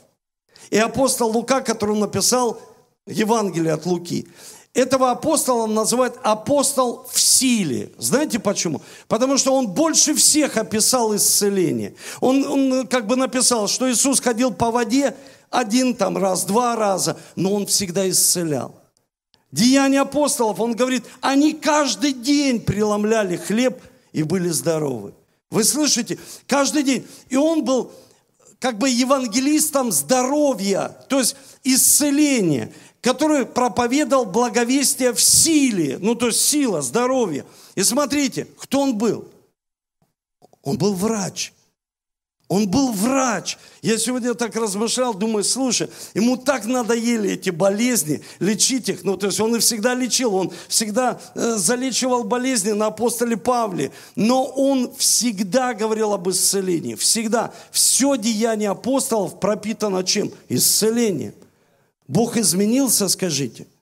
[0.70, 2.60] и апостол Лука, который написал
[3.08, 4.28] Евангелие от Луки,
[4.74, 7.90] этого апостола называют апостол в силе.
[7.98, 8.80] Знаете почему?
[9.08, 11.94] Потому что он больше всех описал исцеление.
[12.20, 15.16] Он, он как бы написал, что Иисус ходил по воде
[15.50, 18.74] один там раз, два раза, но он всегда исцелял.
[19.50, 23.80] Деяния апостолов, он говорит, они каждый день преломляли хлеб
[24.12, 25.14] и были здоровы.
[25.50, 26.18] Вы слышите?
[26.46, 27.06] Каждый день.
[27.30, 27.90] И он был
[28.58, 32.72] как бы евангелистом здоровья, то есть исцеления,
[33.08, 37.46] который проповедовал благовестие в силе, ну то есть сила, здоровье.
[37.74, 39.26] И смотрите, кто он был?
[40.62, 41.54] Он был врач.
[42.48, 43.56] Он был врач.
[43.80, 49.04] Я сегодня так размышлял, думаю, слушай, ему так надоели эти болезни, лечить их.
[49.04, 53.90] Ну, то есть он и всегда лечил, он всегда э, залечивал болезни на апостоле Павле.
[54.16, 57.54] Но он всегда говорил об исцелении, всегда.
[57.70, 60.30] Все деяние апостолов пропитано чем?
[60.50, 61.32] Исцелением.
[62.08, 63.66] Бог изменился, скажите–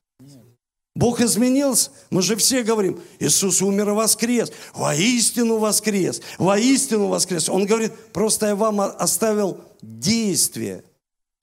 [0.96, 1.90] Бог изменился.
[2.08, 4.50] Мы же все говорим, Иисус умер и воскрес.
[4.72, 6.22] Воистину воскрес.
[6.38, 7.50] Воистину воскрес.
[7.50, 10.82] Он говорит, просто я вам оставил действие,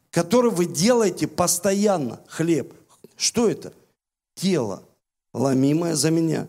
[0.10, 2.20] которое вы делаете постоянно.
[2.28, 2.74] Хлеб.
[3.16, 3.74] Что это?
[4.34, 4.82] Тело,
[5.36, 6.48] ломимое за меня.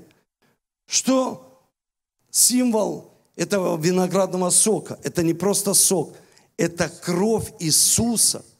[0.87, 1.63] Что
[2.31, 4.99] символ этого виноградного сока?
[5.03, 6.15] Это не просто сок.
[6.57, 8.43] Это кровь Иисуса–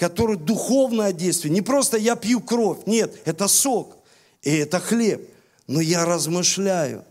[0.00, 1.52] который духовное действие.
[1.52, 3.98] Не просто я пью кровь, нет, это сок,
[4.42, 5.28] и это хлеб.
[5.66, 7.04] Но я размышляю.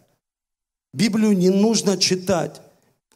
[0.92, 2.60] Библию не нужно читать,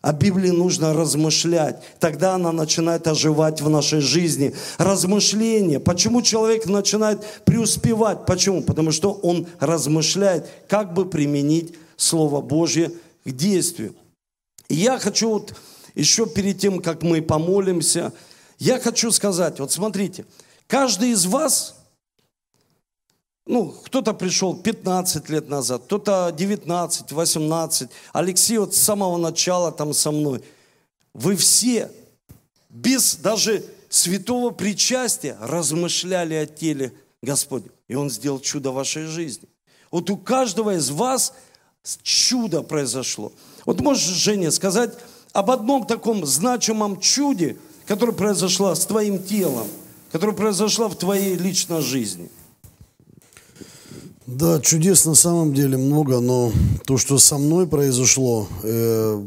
[0.01, 1.81] а Библии нужно размышлять.
[1.99, 4.53] Тогда она начинает оживать в нашей жизни.
[4.77, 5.79] Размышление.
[5.79, 8.27] Почему человек начинает преуспевать?
[8.27, 8.61] Почему?
[8.61, 12.91] Потому что он размышляет, как бы применить Слово Божье
[13.25, 13.95] к действию.
[14.69, 15.55] И я хочу вот
[15.95, 18.13] еще перед тем, как мы помолимся,
[18.59, 20.25] я хочу сказать, вот смотрите,
[20.67, 21.75] каждый из вас,
[23.45, 29.93] ну, кто-то пришел 15 лет назад, кто-то 19, 18, Алексей вот с самого начала там
[29.93, 30.43] со мной.
[31.13, 31.91] Вы все
[32.69, 37.69] без даже святого причастия размышляли о теле Господня.
[37.87, 39.47] И Он сделал чудо в вашей жизни.
[39.91, 41.33] Вот у каждого из вас
[42.01, 43.31] чудо произошло.
[43.65, 44.97] Вот можешь, Женя, сказать
[45.33, 49.67] об одном таком значимом чуде– которая произошла с твоим телом,
[50.11, 52.29] которая произошла в твоей личной жизни?
[54.25, 56.51] Да, чудес на самом деле много, но
[56.85, 59.23] то, что со мной произошло, э,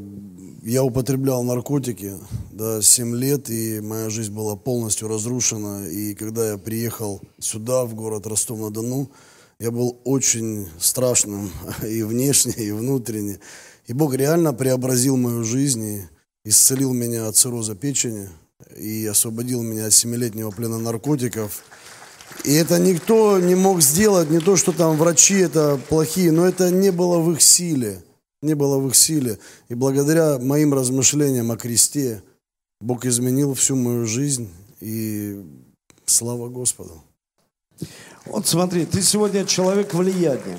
[0.62, 2.14] я употреблял наркотики,
[2.51, 5.87] да, 7 лет, и моя жизнь была полностью разрушена.
[5.87, 9.11] И когда я приехал сюда, в город Ростов-на-Дону,
[9.59, 11.51] я был очень страшным
[11.87, 13.38] и внешне, и внутренне.
[13.87, 16.03] И Бог реально преобразил мою жизнь и
[16.45, 18.29] исцелил меня от цирроза печени,
[18.74, 21.62] и освободил меня от семилетнего плена наркотиков.
[22.44, 26.70] И это никто не мог сделать, не то, что там врачи это плохие, но это
[26.70, 28.02] не было в их силе.
[28.42, 29.38] Не было в их силе.
[29.68, 32.22] И благодаря моим размышлениям о кресте
[32.81, 34.50] Бог изменил всю мою жизнь.
[34.81, 35.42] И
[36.05, 37.02] слава Господу.
[38.26, 40.59] Вот смотри, ты сегодня человек влияния.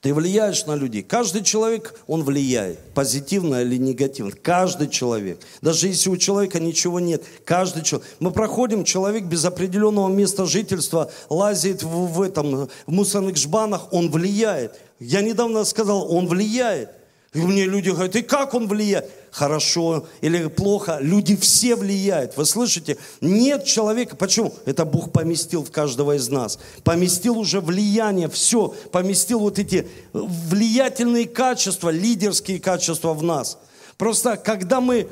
[0.00, 1.02] Ты влияешь на людей.
[1.02, 4.30] Каждый человек, он влияет, позитивно или негативно.
[4.30, 5.40] Каждый человек.
[5.60, 8.08] Даже если у человека ничего нет, каждый человек.
[8.20, 14.08] Мы проходим, человек без определенного места жительства лазит в, в этом, в мусорных жбанах, он
[14.08, 14.78] влияет.
[15.00, 16.90] Я недавно сказал, он влияет.
[17.34, 19.10] И мне люди говорят, и как он влияет?
[19.30, 22.36] Хорошо или плохо, люди все влияют.
[22.38, 22.96] Вы слышите?
[23.20, 24.16] Нет человека.
[24.16, 24.54] Почему?
[24.64, 26.58] Это Бог поместил в каждого из нас.
[26.84, 28.68] Поместил уже влияние, все.
[28.90, 33.58] Поместил вот эти влиятельные качества, лидерские качества в нас.
[33.98, 35.06] Просто когда мы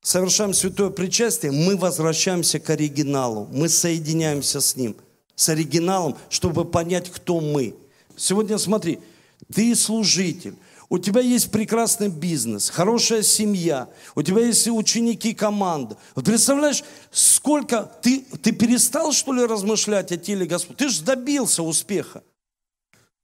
[0.00, 3.46] совершаем святое причастие, мы возвращаемся к оригиналу.
[3.52, 4.96] Мы соединяемся с ним,
[5.34, 7.74] с оригиналом, чтобы понять, кто мы.
[8.16, 9.00] Сегодня смотри,
[9.52, 10.54] ты служитель.
[10.90, 15.98] У тебя есть прекрасный бизнес, хорошая семья, у тебя есть ученики, команда.
[16.14, 17.90] Вот представляешь, сколько...
[18.00, 20.78] Ты, ты перестал, что ли, размышлять о теле Господа?
[20.78, 22.22] Ты же добился успеха.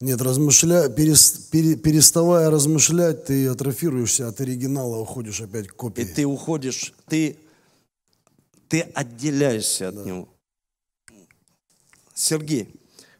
[0.00, 0.90] Нет, размышля...
[0.90, 1.48] перес...
[1.50, 1.76] пере...
[1.76, 6.02] переставая размышлять, ты атрофируешься от оригинала, уходишь опять к И копии.
[6.02, 7.38] ты уходишь, ты,
[8.68, 10.28] ты отделяешься от него.
[12.12, 12.68] Сергей,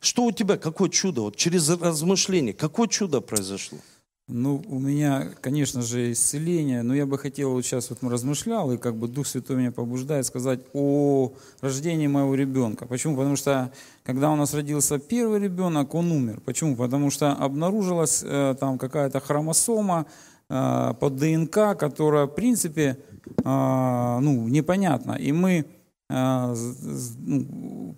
[0.00, 1.22] что у тебя, какое чудо?
[1.22, 3.78] Вот через размышление, какое чудо произошло?
[4.27, 8.79] Ну, у меня, конечно же, исцеление, но я бы хотел, вот сейчас вот размышлял, и
[8.79, 12.87] как бы Дух Святой меня побуждает сказать о рождении моего ребенка.
[12.87, 13.17] Почему?
[13.17, 13.71] Потому что,
[14.03, 16.41] когда у нас родился первый ребенок, он умер.
[16.43, 16.75] Почему?
[16.75, 20.07] Потому что обнаружилась э, там какая-то хромосома
[20.49, 25.13] э, по ДНК, которая, в принципе, э, ну, непонятна.
[25.17, 25.67] И мы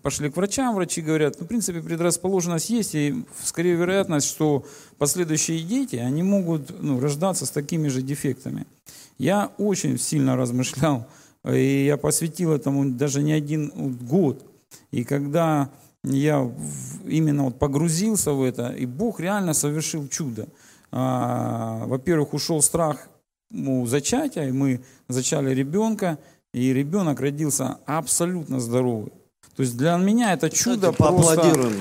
[0.03, 4.65] пошли к врачам, врачи говорят, ну, в принципе, предрасположенность есть, и скорее вероятность, что
[4.97, 8.67] последующие дети, они могут ну, рождаться с такими же дефектами.
[9.19, 11.07] Я очень сильно размышлял,
[11.45, 13.73] и я посвятил этому даже не один
[14.07, 14.45] год.
[14.93, 15.71] И когда
[16.05, 16.49] я
[17.05, 20.47] именно вот погрузился в это, и Бог реально совершил чудо.
[20.93, 23.09] А, Во-первых, ушел страх
[23.51, 26.19] ну, зачатия, и мы зачали ребенка,
[26.57, 29.13] и ребенок родился абсолютно здоровый.
[29.57, 31.73] То есть для меня это чудо Кстати, просто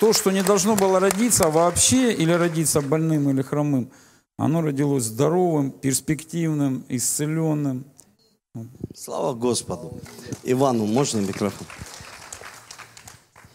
[0.00, 3.92] то, что не должно было родиться вообще или родиться больным или хромым,
[4.36, 7.84] оно родилось здоровым, перспективным, исцеленным.
[8.92, 10.00] Слава Господу.
[10.42, 11.68] Ивану, можно микрофон?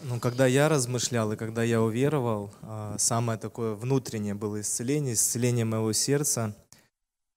[0.04, 5.66] Ну, когда я размышлял и когда я уверовал, а, самое такое внутреннее было исцеление, исцеление
[5.66, 6.56] моего сердца,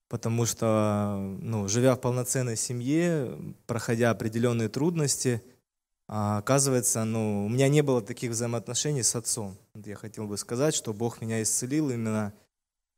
[0.09, 3.37] потому что, ну, живя в полноценной семье,
[3.67, 5.41] проходя определенные трудности,
[6.07, 9.57] а, оказывается, ну, у меня не было таких взаимоотношений с отцом.
[9.73, 12.33] Я хотел бы сказать, что Бог меня исцелил именно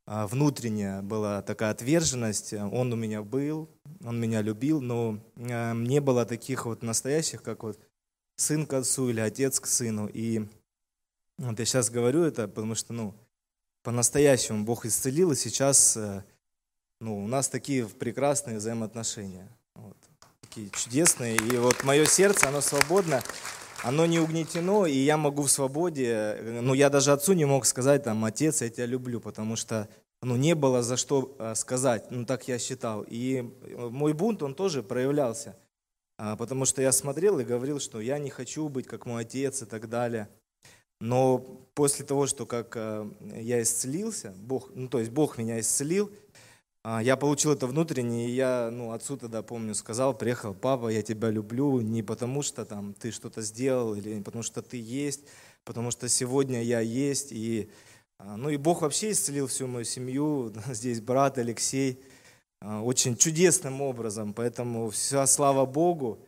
[0.10, 2.54] а, внутренняя была такая отверженность.
[2.54, 3.70] Он у меня был,
[4.04, 7.78] он меня любил, но а, не было таких вот настоящих, как вот
[8.38, 10.08] сын к отцу или отец к сыну.
[10.08, 10.46] И
[11.38, 13.16] вот я сейчас говорю это, потому что, ну,
[13.84, 16.24] по-настоящему Бог исцелил, и сейчас, э,
[17.00, 19.48] ну, у нас такие прекрасные взаимоотношения.
[19.76, 19.98] Вот,
[20.42, 21.36] такие чудесные.
[21.36, 23.22] И вот мое сердце, оно свободно,
[23.84, 28.04] оно не угнетено, и я могу в свободе, ну, я даже отцу не мог сказать,
[28.04, 29.88] там, отец, я тебя люблю, потому что,
[30.22, 33.06] ну, не было за что э, сказать, ну, так я считал.
[33.08, 35.56] И э, мой бунт, он тоже проявлялся.
[36.18, 39.62] А, Потому что я смотрел и говорил, что я не хочу быть как мой отец
[39.62, 40.28] и так далее.
[41.00, 41.38] Но
[41.76, 46.12] после того, что как э, я исцелился, Бог, ну то есть Бог меня исцелил,
[47.02, 51.30] я получил это внутренне, и я, ну, отцу тогда, помню, сказал, приехал, папа, я тебя
[51.30, 55.26] люблю, не потому что там ты что-то сделал, или не потому что ты есть,
[55.66, 57.70] потому что сегодня я есть, и,
[58.20, 62.02] а, ну, и Бог вообще исцелил всю мою семью, здесь брат Алексей,
[62.62, 66.20] а, очень чудесным образом, поэтому вся слава Богу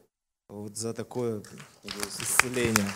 [0.49, 1.41] вот за такое
[2.19, 2.89] исцеление.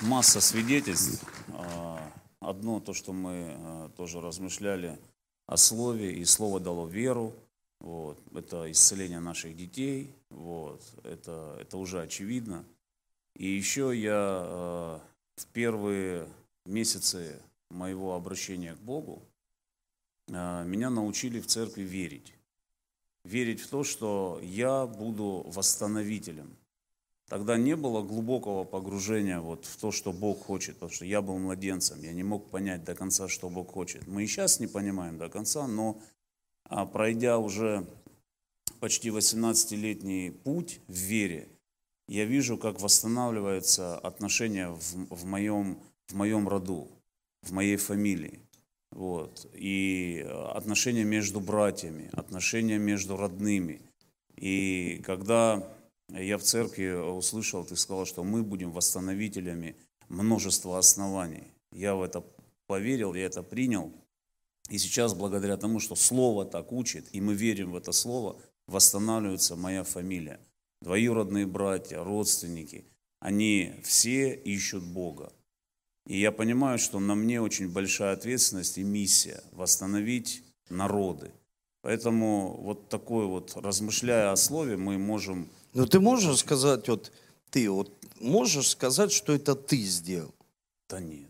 [0.00, 1.24] масса свидетельств.
[1.50, 2.00] А,
[2.40, 5.00] Одно то, что мы а, тоже размышляли
[5.46, 7.34] о слове, и слово дало веру.
[7.80, 8.18] Вот.
[8.34, 10.14] Это исцеление наших детей.
[10.30, 10.82] Вот.
[11.04, 12.64] Это, это уже очевидно.
[13.34, 15.00] И еще я а,
[15.36, 16.28] в первые
[16.64, 19.22] месяцы моего обращения к Богу
[20.32, 22.32] а, меня научили в церкви верить.
[23.24, 26.56] Верить в то, что я буду восстановителем.
[27.28, 31.38] Тогда не было глубокого погружения вот в то, что Бог хочет, потому что я был
[31.38, 34.06] младенцем, я не мог понять до конца, что Бог хочет.
[34.06, 36.00] Мы и сейчас не понимаем до конца, но
[36.64, 37.84] а, пройдя уже
[38.78, 41.48] почти 18-летний путь в вере,
[42.06, 46.88] я вижу, как восстанавливаются отношения в, в, моем, в моем роду,
[47.42, 48.38] в моей фамилии.
[48.92, 49.48] Вот.
[49.52, 53.82] И э, отношения между братьями, отношения между родными.
[54.36, 55.68] И когда
[56.08, 59.76] я в церкви услышал, ты сказал, что мы будем восстановителями
[60.08, 61.44] множество оснований.
[61.72, 62.24] Я в это
[62.66, 63.92] поверил, я это принял.
[64.68, 69.56] И сейчас, благодаря тому, что Слово так учит, и мы верим в это Слово, восстанавливается
[69.56, 70.40] моя фамилия.
[70.80, 72.84] Двоюродные братья, родственники,
[73.20, 75.32] они все ищут Бога.
[76.06, 81.32] И я понимаю, что на мне очень большая ответственность и миссия восстановить народы.
[81.82, 85.48] Поэтому вот такой вот, размышляя о слове, мы можем...
[85.76, 87.12] Но ты можешь сказать, вот
[87.50, 90.34] ты вот можешь сказать, что это ты сделал?
[90.88, 91.28] Да нет.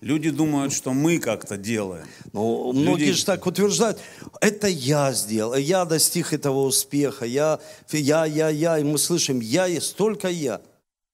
[0.00, 2.04] Люди думают, что мы как-то делаем.
[2.32, 4.00] Но многие же так утверждают,
[4.40, 7.60] это я сделал, я достиг этого успеха, я,
[7.92, 10.60] я, я, я, и мы слышим, я есть только я.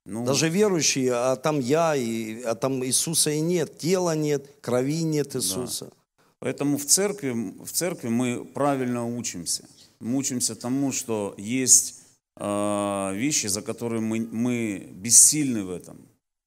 [0.06, 5.02] Ну, Даже верующие, а там я, и, а там Иисуса и нет, тела нет, крови
[5.02, 5.90] нет Иисуса.
[6.38, 9.64] Поэтому в церкви, в церкви мы правильно учимся.
[10.00, 12.01] Мы учимся тому, что есть
[12.36, 15.98] э, вещи, за которые мы, мы бессильны в этом.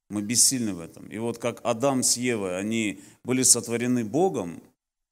[0.10, 1.08] Мы бессильны в этом.
[1.08, 4.62] И вот как Адам с Евой, они были сотворены Богом,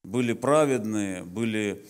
[0.04, 1.84] были праведные, были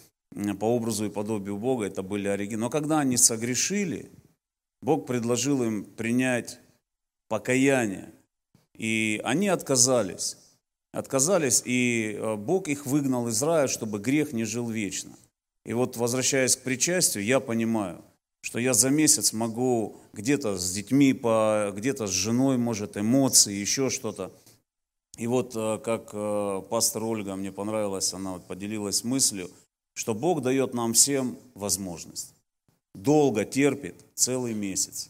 [0.59, 2.62] по образу и подобию Бога, это были оригиналы.
[2.62, 4.11] Но когда они согрешили,
[4.82, 6.59] Бог предложил им принять
[7.28, 8.12] покаяние.
[8.74, 10.37] И они отказались.
[10.93, 15.11] Отказались, и э, Бог их выгнал из рая, чтобы грех не жил вечно.
[15.64, 18.05] И вот, возвращаясь к причастию, я понимаю,
[18.45, 24.32] что я за месяц могу где-то с детьми, где-то с женой, может, эмоции, еще что-то.
[25.16, 29.51] И вот э, как э, пастор Ольга, мне понравилось, она вот поделилась мыслью,
[29.95, 32.34] что Бог дает нам всем возможность.
[32.95, 35.09] Долго терпит целый месяц,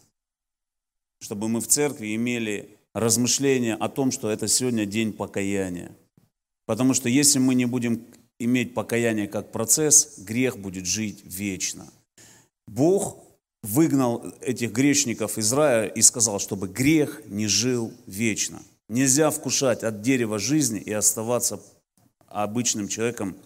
[1.18, 5.90] чтобы мы в церкви имели размышления о том, что это сегодня день покаяния.
[6.66, 8.06] Потому что если мы не будем
[8.38, 11.90] иметь покаяние как процесс, грех будет жить вечно.
[12.68, 13.23] Бог
[13.64, 18.62] выгнал этих грешников из рая и сказал, чтобы грех не жил вечно.
[18.88, 21.60] Нельзя вкушать от дерева жизни и оставаться
[22.28, 23.36] обычным человеком,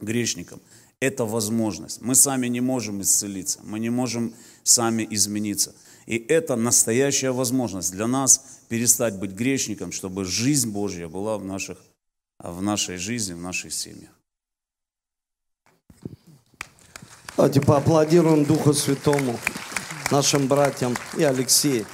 [0.00, 0.60] грешником.
[1.00, 2.00] Это возможность.
[2.00, 5.74] Мы сами не можем исцелиться, мы не можем сами измениться.
[6.06, 11.78] И это настоящая возможность для нас перестать быть грешником, чтобы жизнь Божья была в, наших,
[12.38, 14.15] в нашей жизни, в наших семьях.
[17.36, 19.38] Давайте поаплодируем Духу Святому,
[20.10, 21.84] нашим братьям и Алексею.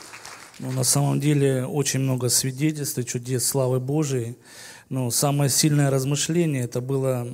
[0.61, 4.39] Ну, на самом деле очень много свидетельств и чудес славы Божией.
[4.89, 7.27] Но самое сильное размышление это было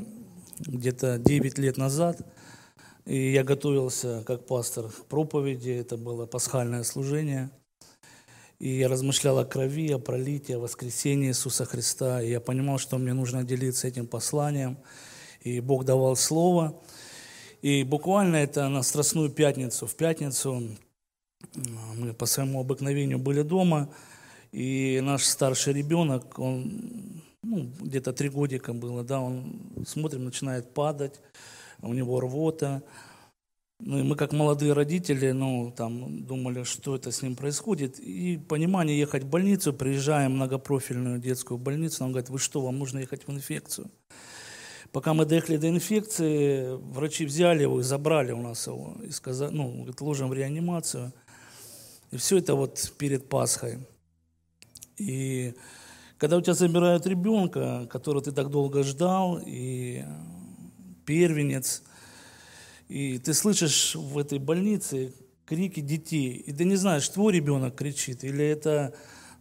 [0.58, 2.22] где-то 9 лет назад.
[3.04, 7.50] И я готовился как пастор к проповеди, это было пасхальное служение.
[8.58, 12.22] И я размышлял о крови, о пролитии, о воскресении Иисуса Христа.
[12.22, 14.78] И я понимал, что мне нужно делиться этим посланием.
[15.42, 16.80] И Бог давал слово.
[17.62, 19.86] И буквально это на Страстную Пятницу.
[19.86, 20.62] В пятницу
[21.96, 23.88] мы по своему обыкновению были дома,
[24.52, 31.20] и наш старший ребенок, он ну, где-то три годика было, да, он, смотрим, начинает падать,
[31.82, 32.82] у него рвота.
[33.80, 38.00] Ну, и мы, как молодые родители, ну, там, думали, что это с ним происходит.
[38.00, 42.78] И понимание ехать в больницу, приезжаем в многопрофильную детскую больницу, нам говорят, вы что, вам
[42.78, 43.88] нужно ехать в инфекцию.
[44.92, 48.96] Пока мы доехали до инфекции, врачи взяли его и забрали у нас его.
[49.04, 51.12] И сказали, ну, говорит, ложим в реанимацию.
[52.10, 53.78] И все это вот перед Пасхой.
[54.96, 55.54] И
[56.16, 60.04] когда у тебя забирают ребенка, которого ты так долго ждал, и
[61.04, 61.82] первенец,
[62.88, 65.12] и ты слышишь в этой больнице
[65.44, 68.94] крики детей, и ты не знаешь, твой ребенок кричит, или это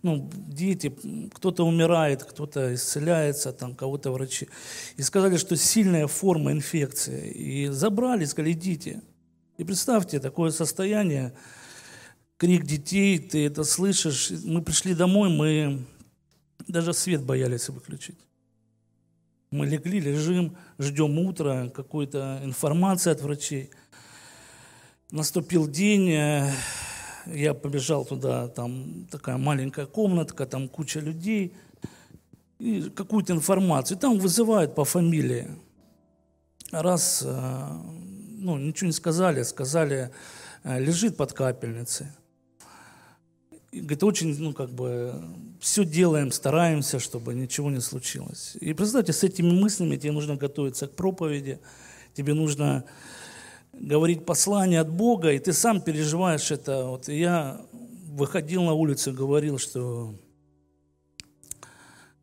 [0.08, 0.96] ну, дети,
[1.34, 4.48] кто-то умирает, кто-то исцеляется, там кого-то врачи.
[4.96, 7.30] И сказали, что сильная форма инфекции.
[7.32, 9.02] И забрали, сказали, идите.
[9.58, 11.34] И представьте, такое состояние,
[12.38, 14.32] крик детей, ты это слышишь.
[14.46, 15.86] Мы пришли домой, мы
[16.68, 18.18] даже свет боялись выключить.
[19.52, 23.72] Мы легли, лежим, ждем утра, какой-то информации от врачей.
[25.12, 26.52] Наступил день, э,
[27.34, 31.54] я побежал туда, там такая маленькая комнатка, там куча людей,
[32.60, 33.98] и какую-то информацию.
[33.98, 35.48] Там вызывают по фамилии.
[36.72, 37.70] Раз, э,
[38.38, 40.12] ну, ничего не сказали, сказали,
[40.64, 42.08] э, лежит под капельницей.
[43.72, 45.22] И, говорит, очень, ну, как бы,
[45.60, 48.58] все делаем, стараемся, чтобы ничего не случилось.
[48.60, 51.60] И представьте, с этими мыслями тебе нужно готовиться к проповеди,
[52.14, 52.86] тебе нужно
[53.80, 56.86] говорить послание от Бога, и ты сам переживаешь это.
[56.86, 57.62] Вот я
[58.12, 60.14] выходил на улицу говорил, что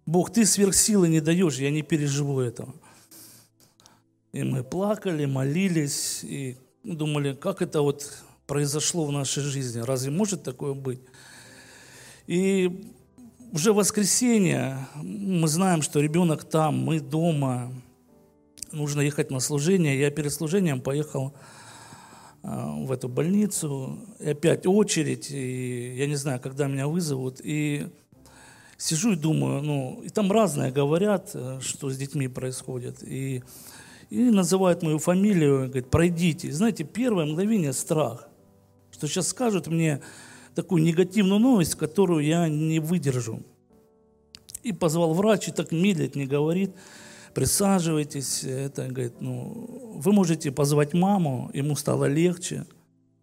[0.06, 2.74] Бог, ты сверхсилы не даешь, я не переживу этого.
[4.32, 10.42] И мы плакали, молились, и думали, как это вот произошло в нашей жизни, разве может
[10.42, 11.00] такое быть?
[12.26, 12.90] И
[13.52, 17.72] уже воскресенье, мы знаем, что ребенок там, мы дома,
[18.74, 19.98] нужно ехать на служение.
[19.98, 21.34] Я перед служением поехал
[22.42, 27.86] а, в эту больницу, и опять очередь, и я не знаю, когда меня вызовут, и
[28.76, 33.42] сижу и думаю, ну, и там разное говорят, э, что с детьми происходит, и,
[34.10, 36.48] и называют мою фамилию, говорят, пройдите.
[36.48, 38.28] И знаете, первое мгновение страх,
[38.90, 40.02] что сейчас скажут мне
[40.54, 43.42] такую негативную новость, которую я не выдержу.
[44.62, 46.74] И позвал врач, и так медлит, не говорит,
[47.34, 52.66] присаживайтесь, это, говорит, ну, вы можете позвать маму, ему стало легче.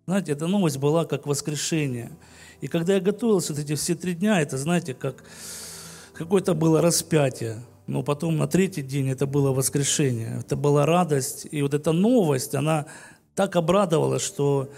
[0.05, 2.11] Знаете, эта новость была как воскрешение.
[2.59, 5.23] И когда я готовился вот эти все три дня, это, знаете, как
[6.13, 7.63] какое-то было распятие.
[7.87, 10.39] Но потом на третий день это было воскрешение.
[10.39, 11.47] Это была радость.
[11.49, 12.85] И вот эта новость, она
[13.35, 14.69] так обрадовала, что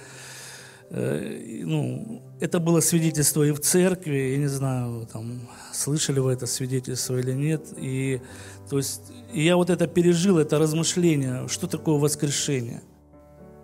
[0.89, 6.45] э, ну, это было свидетельство и в церкви, я не знаю, там, слышали вы это
[6.45, 7.61] свидетельство или нет.
[7.77, 8.21] И,
[8.69, 12.81] то есть, и я вот это пережил, это размышление, что такое воскрешение.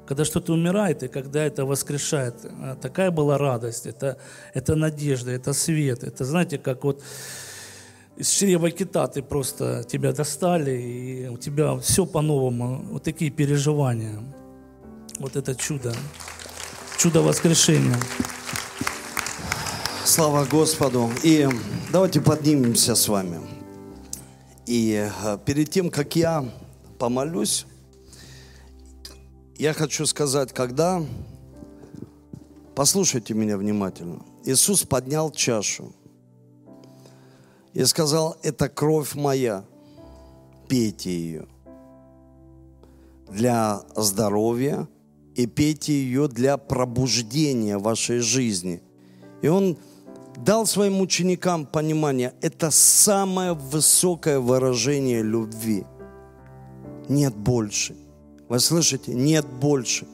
[0.07, 2.35] Когда что-то умирает, и когда это воскрешает.
[2.61, 4.17] А такая была радость, это,
[4.53, 6.03] это надежда, это свет.
[6.03, 7.03] Это, знаете, как вот
[8.15, 12.85] из чрева кита ты просто тебя достали, и у тебя все по-новому.
[12.91, 14.19] Вот такие переживания.
[15.19, 15.93] Вот это чудо.
[16.97, 17.97] Чудо воскрешения.
[20.09, 21.11] Слава Господу.
[21.23, 21.47] И
[21.93, 23.39] давайте поднимемся с вами.
[24.65, 26.51] И э, перед тем, как я
[26.97, 27.67] помолюсь,
[29.59, 31.05] я хочу сказать, когда,
[32.73, 35.93] послушайте меня внимательно, Иисус поднял чашу
[37.75, 39.63] и сказал, это кровь моя,
[40.67, 41.47] пейте ее
[43.29, 44.87] для здоровья
[45.35, 48.81] и пейте ее для пробуждения вашей жизни.
[49.43, 49.77] И он
[50.43, 55.85] дал своим ученикам понимание, это самое высокое выражение любви.
[57.07, 57.95] Нет больше.
[58.47, 59.13] Вы слышите?
[59.13, 60.07] Нет больше.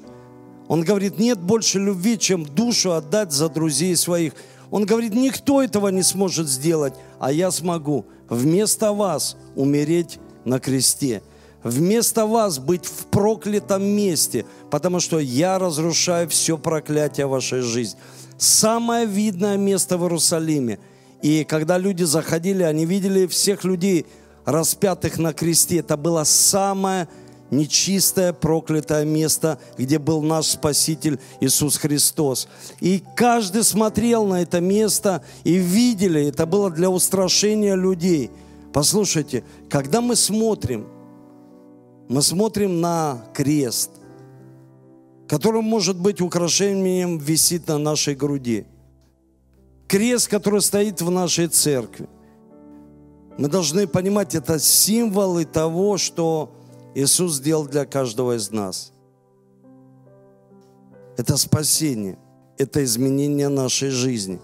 [0.67, 4.34] Он говорит, нет больше любви, чем душу отдать за друзей своих.
[4.71, 11.21] Он говорит, никто этого не сможет сделать, а я смогу вместо вас умереть на кресте.
[11.63, 17.99] Вместо вас быть в проклятом месте, потому что я разрушаю все проклятие вашей жизни
[18.38, 20.80] самое видное место в Иерусалиме.
[21.22, 24.06] И когда люди заходили, они видели всех людей,
[24.46, 25.80] распятых на кресте.
[25.80, 27.08] Это было самое
[27.52, 32.48] нечистое, проклятое место, где был наш Спаситель Иисус Христос.
[32.80, 38.30] И каждый смотрел на это место и видели, это было для устрашения людей.
[38.74, 40.88] Послушайте, когда мы смотрим,
[42.08, 43.92] мы смотрим на крест–
[45.28, 48.65] который, может быть, украшением висит на нашей груди.
[49.88, 52.07] Крест, который стоит в нашей церкви.
[53.38, 56.55] Мы должны понимать, это символы того, что
[56.95, 58.91] Иисус сделал для каждого из нас.
[61.17, 62.17] Это спасение,
[62.57, 64.39] это изменение нашей жизни.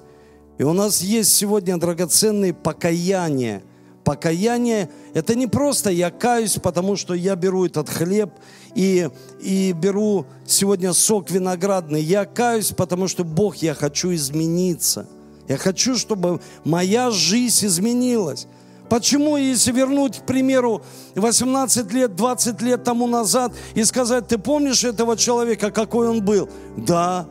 [0.58, 3.64] И у нас есть сегодня драгоценные покаяния–
[4.04, 8.32] Покаяние– это не просто я каюсь, потому что я беру этот хлеб
[8.76, 9.10] и,
[9.40, 12.02] и беру сегодня сок виноградный.
[12.02, 15.08] Я каюсь, потому что Бог, я хочу измениться.
[15.48, 18.48] Я хочу, чтобы моя жизнь изменилась.
[18.90, 20.84] Почему, если вернуть, к примеру,
[21.16, 26.50] 18 лет, 20 лет тому назад и сказать, ты помнишь этого человека, какой он был?
[26.76, 27.26] Да,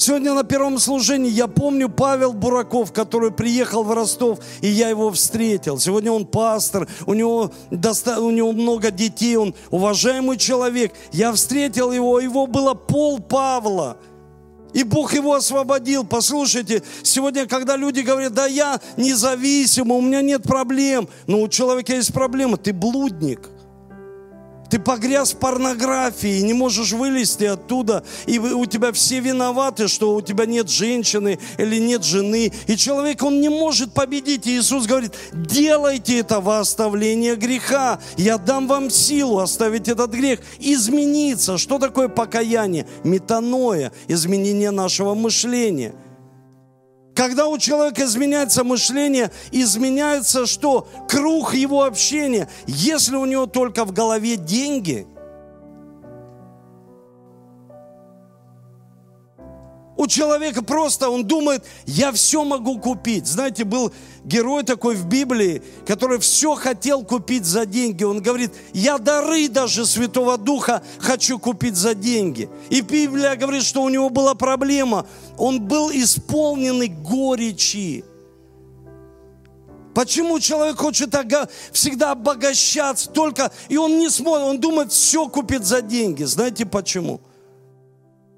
[0.00, 5.10] Сегодня на первом служении я помню Павел Бураков, который приехал в Ростов, и я его
[5.10, 5.80] встретил.
[5.80, 8.20] Сегодня он пастор, у него, доста...
[8.20, 10.94] у него много детей, он уважаемый человек.
[11.10, 13.96] Я встретил его, его было пол Павла.
[14.72, 16.04] И Бог его освободил.
[16.04, 21.08] Послушайте, сегодня, когда люди говорят, да я независим, у меня нет проблем.
[21.26, 23.50] Но у человека есть проблема, ты блудник–
[24.70, 30.20] ты погряз в порнографии, не можешь вылезти оттуда, и у тебя все виноваты, что у
[30.20, 32.52] тебя нет женщины или нет жены.
[32.66, 34.46] И человек, он не может победить.
[34.46, 37.98] И Иисус говорит, делайте это во оставление греха.
[38.16, 41.58] Я дам вам силу оставить этот грех, измениться.
[41.58, 42.86] Что такое покаяние?
[43.04, 45.94] Метаноя, изменение нашего мышления–
[47.18, 50.86] когда у человека изменяется мышление, изменяется что?
[51.08, 52.48] Круг его общения.
[52.68, 55.04] Если у него только в голове деньги–
[59.98, 63.26] У человека просто, он думает, я все могу купить.
[63.26, 63.92] Знаете, был
[64.24, 68.04] герой такой в Библии, который все хотел купить за деньги.
[68.04, 72.48] Он говорит, я дары даже Святого Духа хочу купить за деньги.
[72.70, 75.04] И Библия говорит, что у него была проблема.
[75.36, 78.04] Он был исполненный горечи.
[79.94, 81.12] Почему человек хочет
[81.72, 86.22] всегда обогащаться только, и он не смотрит, он думает, все купит за деньги.
[86.22, 87.20] Знаете почему?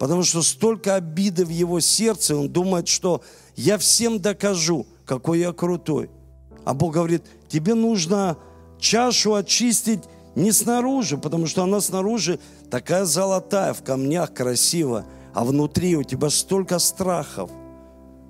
[0.01, 3.23] Потому что столько обиды в его сердце, он думает, что
[3.55, 6.09] я всем докажу, какой я крутой.
[6.65, 8.39] А Бог говорит, тебе нужно
[8.79, 10.01] чашу очистить
[10.35, 12.41] не снаружи, потому что она снаружи
[12.71, 17.51] такая золотая, в камнях красиво, а внутри у тебя столько страхов,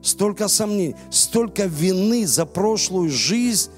[0.02, 3.70] столько сомнений, столько вины за прошлую жизнь,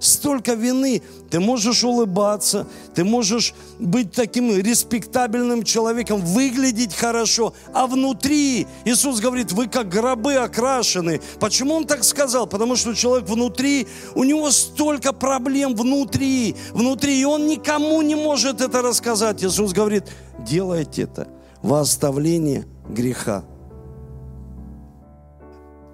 [0.00, 1.02] столько вины.
[1.30, 9.52] Ты можешь улыбаться, ты можешь быть таким респектабельным человеком, выглядеть хорошо, а внутри Иисус говорит,
[9.52, 11.20] вы как гробы окрашены.
[11.38, 12.46] Почему Он так сказал?
[12.48, 18.60] Потому что человек внутри, у него столько проблем внутри, внутри, и он никому не может
[18.60, 19.44] это рассказать.
[19.44, 20.04] Иисус говорит,
[20.38, 21.28] делайте это
[21.62, 23.44] во оставление греха.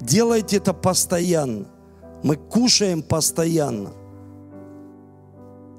[0.01, 1.67] Делайте это постоянно.
[2.27, 3.93] Мы кушаем постоянно.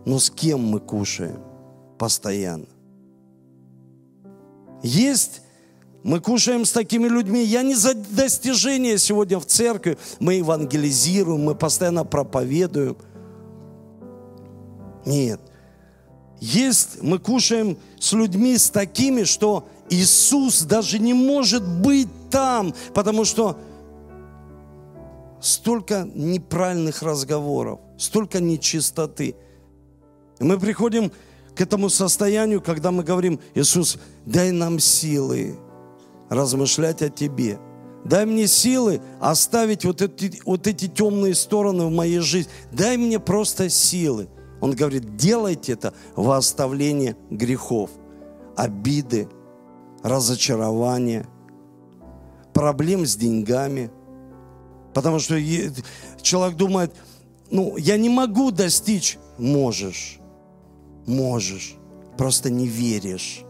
[0.06, 1.42] Но с кем мы кушаем
[1.98, 2.68] постоянно?
[4.82, 5.42] Есть,
[6.04, 7.44] мы кушаем с такими людьми.
[7.44, 9.98] Я не за достижение сегодня в церкви.
[10.22, 12.96] Мы евангелизируем, мы постоянно проповедуем.
[15.06, 15.42] Нет.
[16.40, 23.26] Есть, мы кушаем с людьми с такими, что Иисус даже не может быть там, потому
[23.26, 23.58] что
[25.42, 29.36] столько неправильных разговоров, столько нечистоты.
[30.40, 31.12] Мы приходим
[31.56, 35.58] к этому состоянию, когда мы говорим, Иисус, дай нам силы
[36.30, 37.60] размышлять о Тебе.
[38.06, 42.52] Дай мне силы оставить вот эти, вот эти темные стороны в моей жизни.
[42.72, 44.30] Дай мне просто силы.
[44.62, 47.90] Он говорит, делайте это во оставление грехов,
[48.56, 49.28] обиды,
[50.04, 51.28] разочарования,
[52.54, 53.92] проблем с деньгами.
[54.98, 55.40] Потому что
[56.24, 56.92] человек думает,
[57.52, 59.20] ну, я не могу достичь.
[59.38, 60.18] Можешь,
[61.06, 61.76] можешь,
[62.18, 63.44] просто не веришь.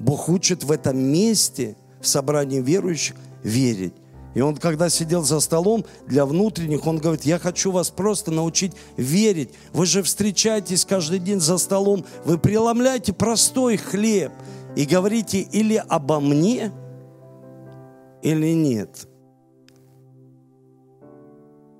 [0.00, 3.14] Бог учит в этом месте, в собрании верующих,
[3.44, 3.94] верить.
[4.34, 8.72] И он, когда сидел за столом для внутренних, он говорит, я хочу вас просто научить
[8.96, 9.50] верить.
[9.72, 14.32] Вы же встречаетесь каждый день за столом, вы преломляете простой хлеб
[14.74, 16.72] и говорите или обо мне,
[18.20, 19.06] или нет.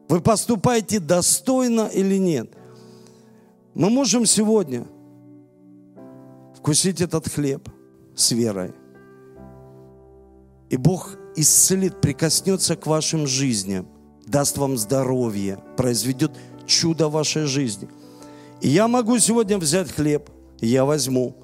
[0.08, 2.50] Вы поступаете достойно или нет.
[3.74, 4.86] Мы можем сегодня
[6.56, 7.68] вкусить этот хлеб
[8.16, 8.72] с верой.
[10.70, 13.86] И Бог исцелит, прикоснется к вашим жизням,
[14.26, 16.32] даст вам здоровье, произведет
[16.66, 17.88] чудо в вашей жизни.
[18.60, 20.28] И я могу сегодня взять хлеб,
[20.60, 21.36] я возьму,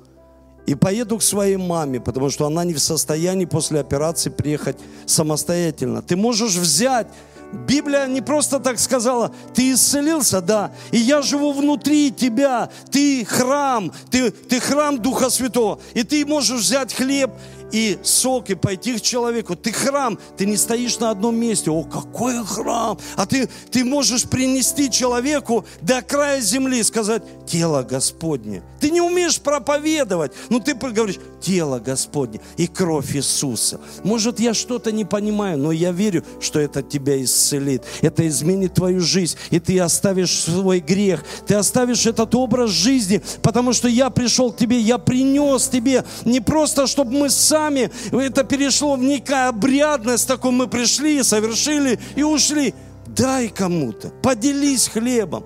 [0.67, 6.03] и поеду к своей маме, потому что она не в состоянии после операции приехать самостоятельно.
[6.03, 7.09] Ты можешь взять
[7.55, 13.93] Библия не просто так сказала, ты исцелился, да, и я живу внутри тебя, ты храм,
[14.11, 17.31] ты, ты храм Духа Святого, и ты можешь взять хлеб
[17.73, 19.57] и сок, и пойти к человеку.
[19.57, 21.71] Ты храм, ты не стоишь на одном месте.
[21.71, 22.99] О, какой храм!
[23.17, 28.63] А ты, ты можешь принести человеку до края земли сказать, тело Господне.
[28.81, 33.81] Ты не умеешь проповедовать, но ты говоришь, тело Господне и кровь Иисуса.
[34.03, 37.83] Может, я что-то не понимаю, но я верю, что это тебя исцелит.
[38.01, 41.25] Это изменит твою жизнь, и ты оставишь свой грех.
[41.47, 46.41] Ты оставишь этот образ жизни, потому что я пришел к тебе, я принес тебе не
[46.41, 52.75] просто, чтобы мы сами, это перешло в некая обрядность, такой мы пришли, совершили и ушли.
[53.07, 55.45] Дай кому-то, поделись хлебом.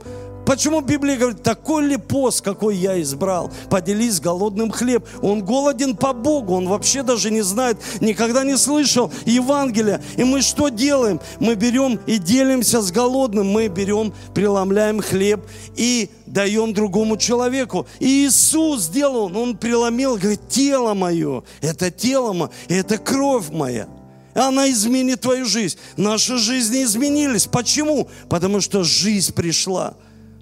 [0.48, 3.52] Почему Библия говорит, такой ли пост, какой я избрал?
[3.68, 5.06] Поделись голодным хлеб.
[5.20, 10.00] Он голоден по Богу, он вообще даже не знает, никогда не слышал Евангелия.
[10.16, 11.20] И мы что делаем?
[11.38, 15.46] Мы берем и делимся с голодным, мы берем, преломляем хлеб
[15.76, 17.86] и даем другому человеку.
[17.98, 23.86] И Иисус сделал, он преломил, говорит, тело мое, это тело мое, это кровь моя.
[24.32, 25.76] Она изменит твою жизнь.
[25.98, 27.46] Наши жизни изменились.
[27.46, 28.08] Почему?
[28.30, 29.94] Потому что жизнь пришла.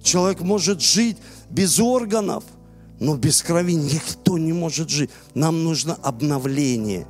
[0.07, 1.17] Человек может жить
[1.51, 2.45] без органов,
[3.01, 5.11] но без крови никто не может жить.
[5.35, 7.09] Нам нужно обновление,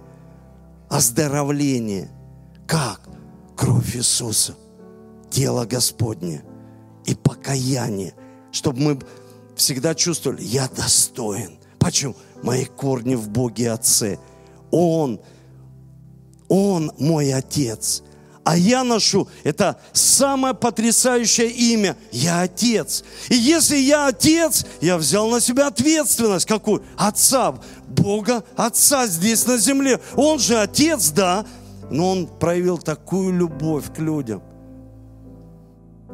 [0.89, 2.09] оздоровление.
[2.67, 3.07] Как?
[3.55, 4.55] Кровь Иисуса,
[5.29, 6.43] тело Господне
[7.05, 8.15] и покаяние,
[8.51, 8.99] чтобы мы
[9.57, 11.59] всегда чувствовали, я достоин.
[11.79, 12.17] Почему?
[12.43, 14.19] Мои корни в Боге Отце.
[14.71, 15.21] Он,
[16.49, 18.03] Он мой Отец–
[18.47, 21.97] а я ношу это самое потрясающее имя.
[22.13, 23.03] Я отец.
[23.29, 26.47] И если я отец, я взял на себя ответственность.
[26.47, 26.85] Какую?
[26.97, 27.57] Отца.
[27.89, 30.01] Бога, Отца здесь на земле.
[30.15, 31.45] Он же отец, да,
[31.91, 34.41] но он проявил такую любовь к людям.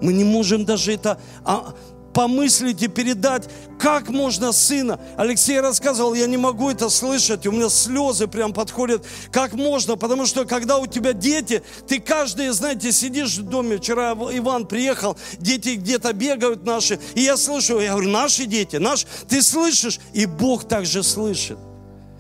[0.01, 1.75] Мы не можем даже это а,
[2.15, 3.49] помыслить и передать,
[3.79, 5.01] как можно сына.
[5.17, 9.05] Алексей рассказывал, я не могу это слышать, у меня слезы прям подходят.
[9.31, 9.97] Как можно?
[9.97, 15.17] Потому что когда у тебя дети, ты каждый, знаете, сидишь в доме, вчера Иван приехал,
[15.39, 20.27] дети где-то бегают наши, и я слышу, я говорю, наши дети, наш, ты слышишь, и
[20.27, 21.59] Бог также слышит.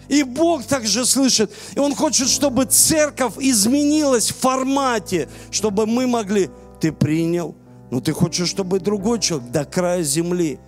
[0.08, 1.50] И Бог также слышит.
[1.74, 7.54] И Он хочет, чтобы церковь изменилась в формате, чтобы мы могли, ты принял,
[7.92, 10.58] но ты хочешь, чтобы другой человек до края земли.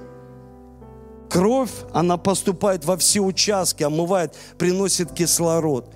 [1.31, 5.91] Кровь, она поступает во все участки, омывает, приносит кислород.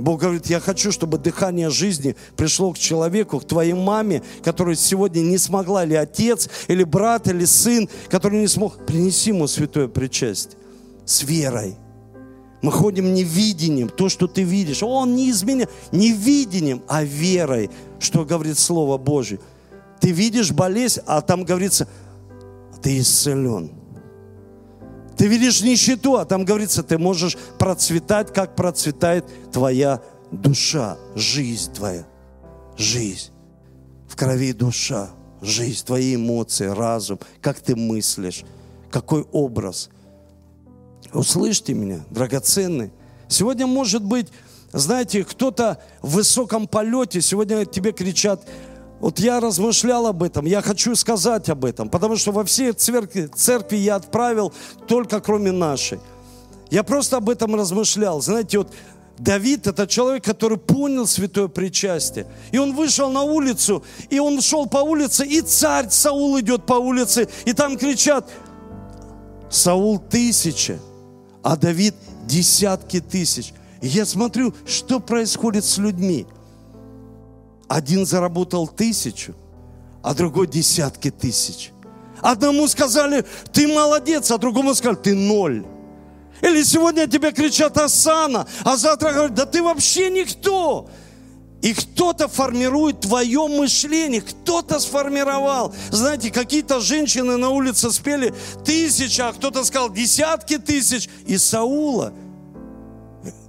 [0.00, 5.20] Бог говорит, я хочу, чтобы дыхание жизни пришло к человеку, к твоей маме, которая сегодня
[5.20, 8.84] не смогла, или отец, или брат, или сын, который не смог.
[8.86, 10.58] Принеси ему святое причастие
[11.04, 11.76] с верой.
[12.62, 14.82] Мы ходим невидением, то, что ты видишь.
[14.82, 17.70] Он не изменяет, не видением, а верой,
[18.00, 19.38] что говорит Слово Божье.
[20.04, 21.88] Ты видишь болезнь, а там говорится,
[22.82, 23.72] ты исцелен.
[25.16, 32.04] Ты видишь нищету, а там говорится, ты можешь процветать, как процветает твоя душа, жизнь твоя,
[32.76, 33.30] жизнь.
[34.06, 35.08] В крови душа,
[35.40, 38.44] жизнь, твои эмоции, разум, как ты мыслишь,
[38.90, 39.88] какой образ.
[41.14, 42.92] Услышьте меня, драгоценный.
[43.26, 44.28] Сегодня, может быть,
[44.70, 48.46] знаете, кто-то в высоком полете, сегодня тебе кричат,
[49.04, 53.26] вот я размышлял об этом, я хочу сказать об этом, потому что во все церкви,
[53.26, 54.50] церкви я отправил
[54.88, 56.00] только кроме нашей.
[56.70, 58.22] Я просто об этом размышлял.
[58.22, 58.72] Знаете, вот
[59.18, 62.26] Давид– это человек, который понял святое причастие.
[62.50, 66.72] И он вышел на улицу, и он шел по улице, и царь Саул идет по
[66.72, 68.30] улице, и там кричат,
[69.50, 70.78] Саул тысяча,
[71.42, 71.94] а Давид
[72.26, 73.52] десятки тысяч.
[73.82, 76.26] И я смотрю, что происходит с людьми–
[77.68, 79.34] один заработал тысячу,
[80.02, 81.70] а другой десятки тысяч.
[82.20, 85.64] Одному сказали, ты молодец, а другому сказали, ты ноль.
[86.40, 90.88] Или сегодня тебе кричат Асана, а завтра говорят, да ты вообще никто.
[91.62, 95.74] И кто-то формирует твое мышление, кто-то сформировал.
[95.90, 98.34] Знаете, какие-то женщины на улице спели
[98.66, 101.08] тысяча, а кто-то сказал десятки тысяч.
[101.26, 102.12] И Саула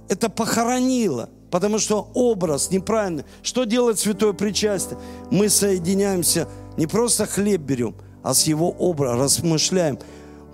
[0.08, 1.28] это похоронило.
[1.56, 3.24] Потому что образ неправильный.
[3.42, 4.98] Что делает святое причастие?
[5.30, 9.98] Мы соединяемся, не просто хлеб берем, а с его образом размышляем.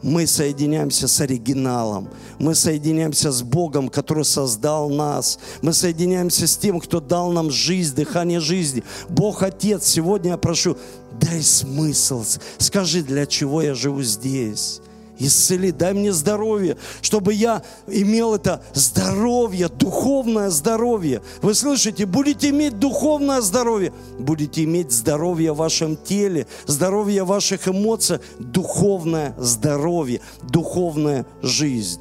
[0.01, 2.09] Мы соединяемся с оригиналом.
[2.39, 5.41] Мы соединяемся с Богом, который создал нас.
[5.61, 8.85] Мы соединяемся с тем, кто дал нам жизнь, дыхание жизни.
[9.09, 10.77] Бог Отец, сегодня я прошу,
[11.21, 12.25] дай смысл.
[12.59, 14.81] Скажи, для чего я живу здесь
[15.19, 21.23] исцели, дай мне здоровье, чтобы я имел это здоровье, духовное здоровье.
[21.43, 27.69] Вы слышите, будете иметь духовное здоровье, будете иметь здоровье в вашем теле, здоровье в ваших
[27.69, 32.01] эмоциях, духовное здоровье, духовная жизнь.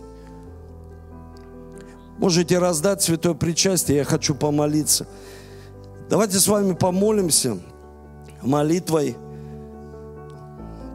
[2.18, 5.08] Можете раздать святое причастие, я хочу помолиться.
[6.10, 7.58] Давайте с вами помолимся
[8.44, 9.16] молитвой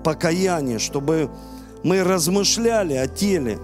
[0.05, 1.31] покаяния, чтобы
[1.87, 3.61] мы размышляли о теле,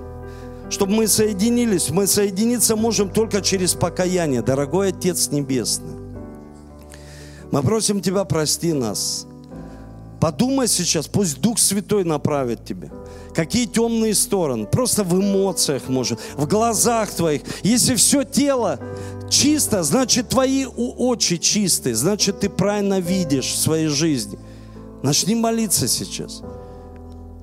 [0.70, 1.90] чтобы мы соединились.
[1.90, 5.96] Мы соединиться можем только через покаяние, дорогой Отец Небесный.
[7.50, 9.26] Мы просим Тебя, прости нас.
[10.20, 12.90] Подумай сейчас, пусть Дух Святой направит тебя.
[13.34, 14.66] Какие темные стороны?
[14.66, 17.42] Просто в эмоциях, может, в глазах твоих.
[17.64, 18.78] Если все тело
[19.28, 24.38] чисто, значит, твои очи чистые, значит, ты правильно видишь в своей жизни.
[25.02, 26.40] Начни молиться сейчас.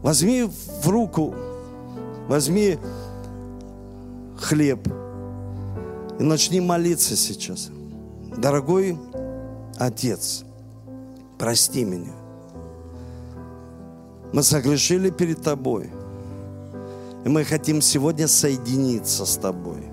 [0.01, 1.33] Возьми в руку,
[2.27, 2.77] возьми
[4.37, 4.87] хлеб
[6.19, 7.69] и начни молиться сейчас.
[8.37, 8.97] Дорогой
[9.77, 10.43] Отец,
[11.37, 12.13] прости меня.
[14.31, 15.89] Мы согрешили перед Тобой.
[17.25, 19.83] И мы хотим сегодня соединиться с Тобой.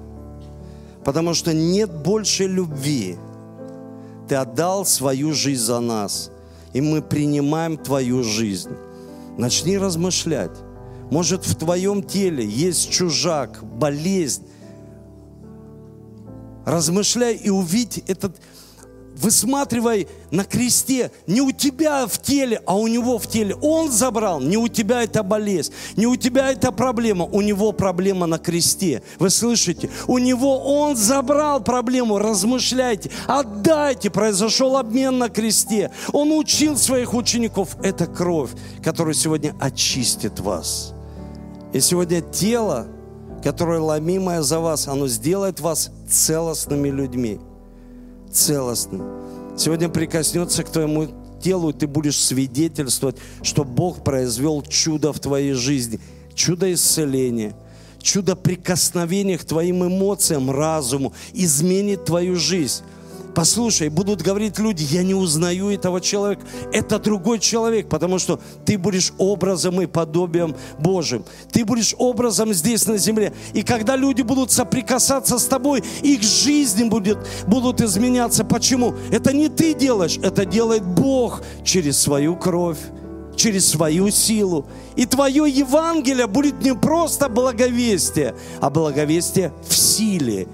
[1.05, 3.17] Потому что нет больше любви.
[4.29, 6.31] Ты отдал свою жизнь за нас.
[6.73, 8.71] И мы принимаем Твою жизнь.
[9.39, 10.57] Начни размышлять.
[11.11, 14.47] Может, в твоем теле есть чужак, болезнь.
[16.65, 18.37] Размышляй и увидь этот
[19.17, 23.55] высматривай на кресте, не у тебя в теле, а у него в теле.
[23.57, 28.27] Он забрал, не у тебя это болезнь, не у тебя это проблема, у него проблема
[28.27, 29.03] на кресте.
[29.19, 29.91] Вы слышите?
[30.07, 35.91] У него он забрал проблему, размышляйте, отдайте, произошел обмен на кресте.
[36.13, 38.51] Он учил своих учеников, это кровь,
[38.83, 40.93] которая сегодня очистит вас.
[41.73, 42.87] И сегодня тело,
[43.43, 47.41] которое ломимое за вас, оно сделает вас целостными людьми
[48.33, 49.03] целостным.
[49.57, 51.09] Сегодня прикоснется к твоему
[51.43, 56.01] телу, и ты будешь свидетельствовать, что Бог произвел чудо в твоей жизни.
[56.35, 57.57] Чудо исцеления,
[58.01, 62.83] чудо прикосновения к твоим эмоциям, разуму, изменит твою жизнь.
[63.37, 66.41] Послушай, будут говорить люди, я не узнаю этого человека.
[66.73, 71.23] Это другой человек, потому что ты будешь образом и подобием Божьим.
[71.53, 73.35] Ты будешь образом здесь на земле.
[73.53, 78.43] И когда люди будут соприкасаться с тобой, их жизни будет, будут изменяться.
[78.43, 78.95] Почему?
[79.13, 82.79] Это не ты делаешь, это делает Бог через свою кровь
[83.37, 84.65] через свою силу.
[84.97, 90.49] И твое Евангелие будет не просто благовестие, а благовестие в силе,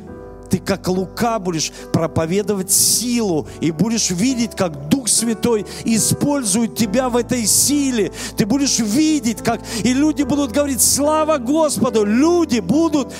[0.53, 7.17] ты как Лука будешь проповедовать силу и будешь видеть, как Дух Святой использует тебя в
[7.17, 8.13] этой силе.
[8.37, 13.15] Ты будешь видеть, как и люди будут говорить, слава Господу, люди будут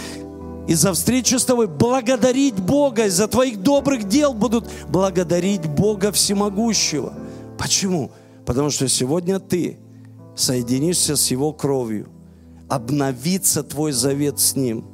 [0.69, 7.15] из-за встречи с тобой благодарить Бога, из-за твоих добрых дел будут благодарить Бога Всемогущего.
[7.57, 8.11] Почему?
[8.45, 9.79] Потому что сегодня ты
[10.37, 12.09] соединишься с Его кровью,
[12.69, 14.85] обновится твой завет с Ним–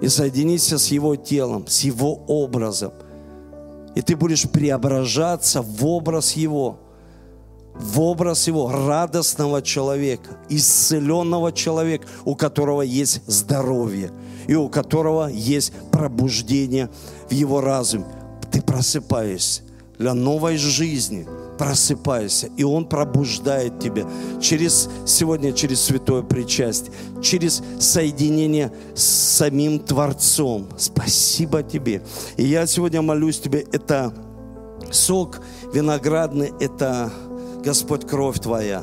[0.00, 2.92] и соединиться с Его телом, с Его образом.
[3.94, 6.78] И ты будешь преображаться в образ Его,
[7.74, 14.10] в образ Его радостного человека, исцеленного человека, у которого есть здоровье
[14.46, 16.88] и у которого есть пробуждение
[17.28, 18.06] в Его разуме.
[18.50, 19.62] Ты просыпаешься
[20.00, 21.28] для новой жизни–
[21.60, 24.06] просыпайся, и Он пробуждает тебя
[24.40, 30.68] через, сегодня через святое причастие, через соединение с самим Творцом.
[30.78, 32.02] Спасибо тебе.
[32.38, 34.14] И я сегодня молюсь тебе, это
[34.90, 35.42] сок
[35.74, 37.12] виноградный, это,
[37.62, 38.82] Господь, кровь Твоя,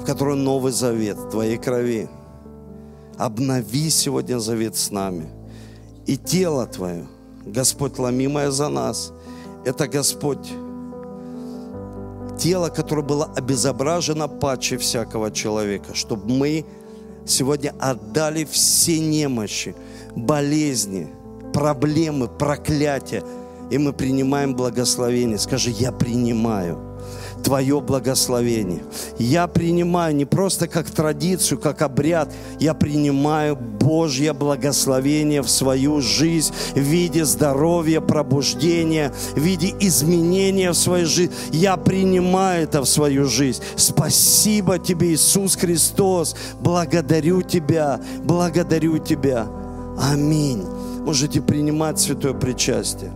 [0.00, 2.08] в которой новый завет Твоей крови.
[3.18, 5.28] Обнови сегодня завет с нами.
[6.06, 7.06] И тело Твое,
[7.44, 9.12] Господь, ломимое за нас,
[9.68, 10.50] это, Господь,
[12.38, 16.64] тело, которое было обезображено паче всякого человека, чтобы мы
[17.26, 19.74] сегодня отдали все немощи,
[20.16, 21.08] болезни,
[21.52, 23.22] проблемы, проклятия,
[23.70, 25.38] и мы принимаем благословение.
[25.38, 26.87] Скажи, я принимаю.
[27.44, 28.82] Твое благословение.
[29.18, 36.52] Я принимаю не просто как традицию, как обряд, я принимаю Божье благословение в свою жизнь
[36.74, 41.34] в виде здоровья, пробуждения, в виде изменения в своей жизни.
[41.52, 43.62] Я принимаю это в свою жизнь.
[43.76, 46.36] Спасибо тебе, Иисус Христос.
[46.60, 49.46] Благодарю тебя, благодарю тебя.
[49.98, 50.64] Аминь.
[51.04, 53.10] Можете принимать святое причастие.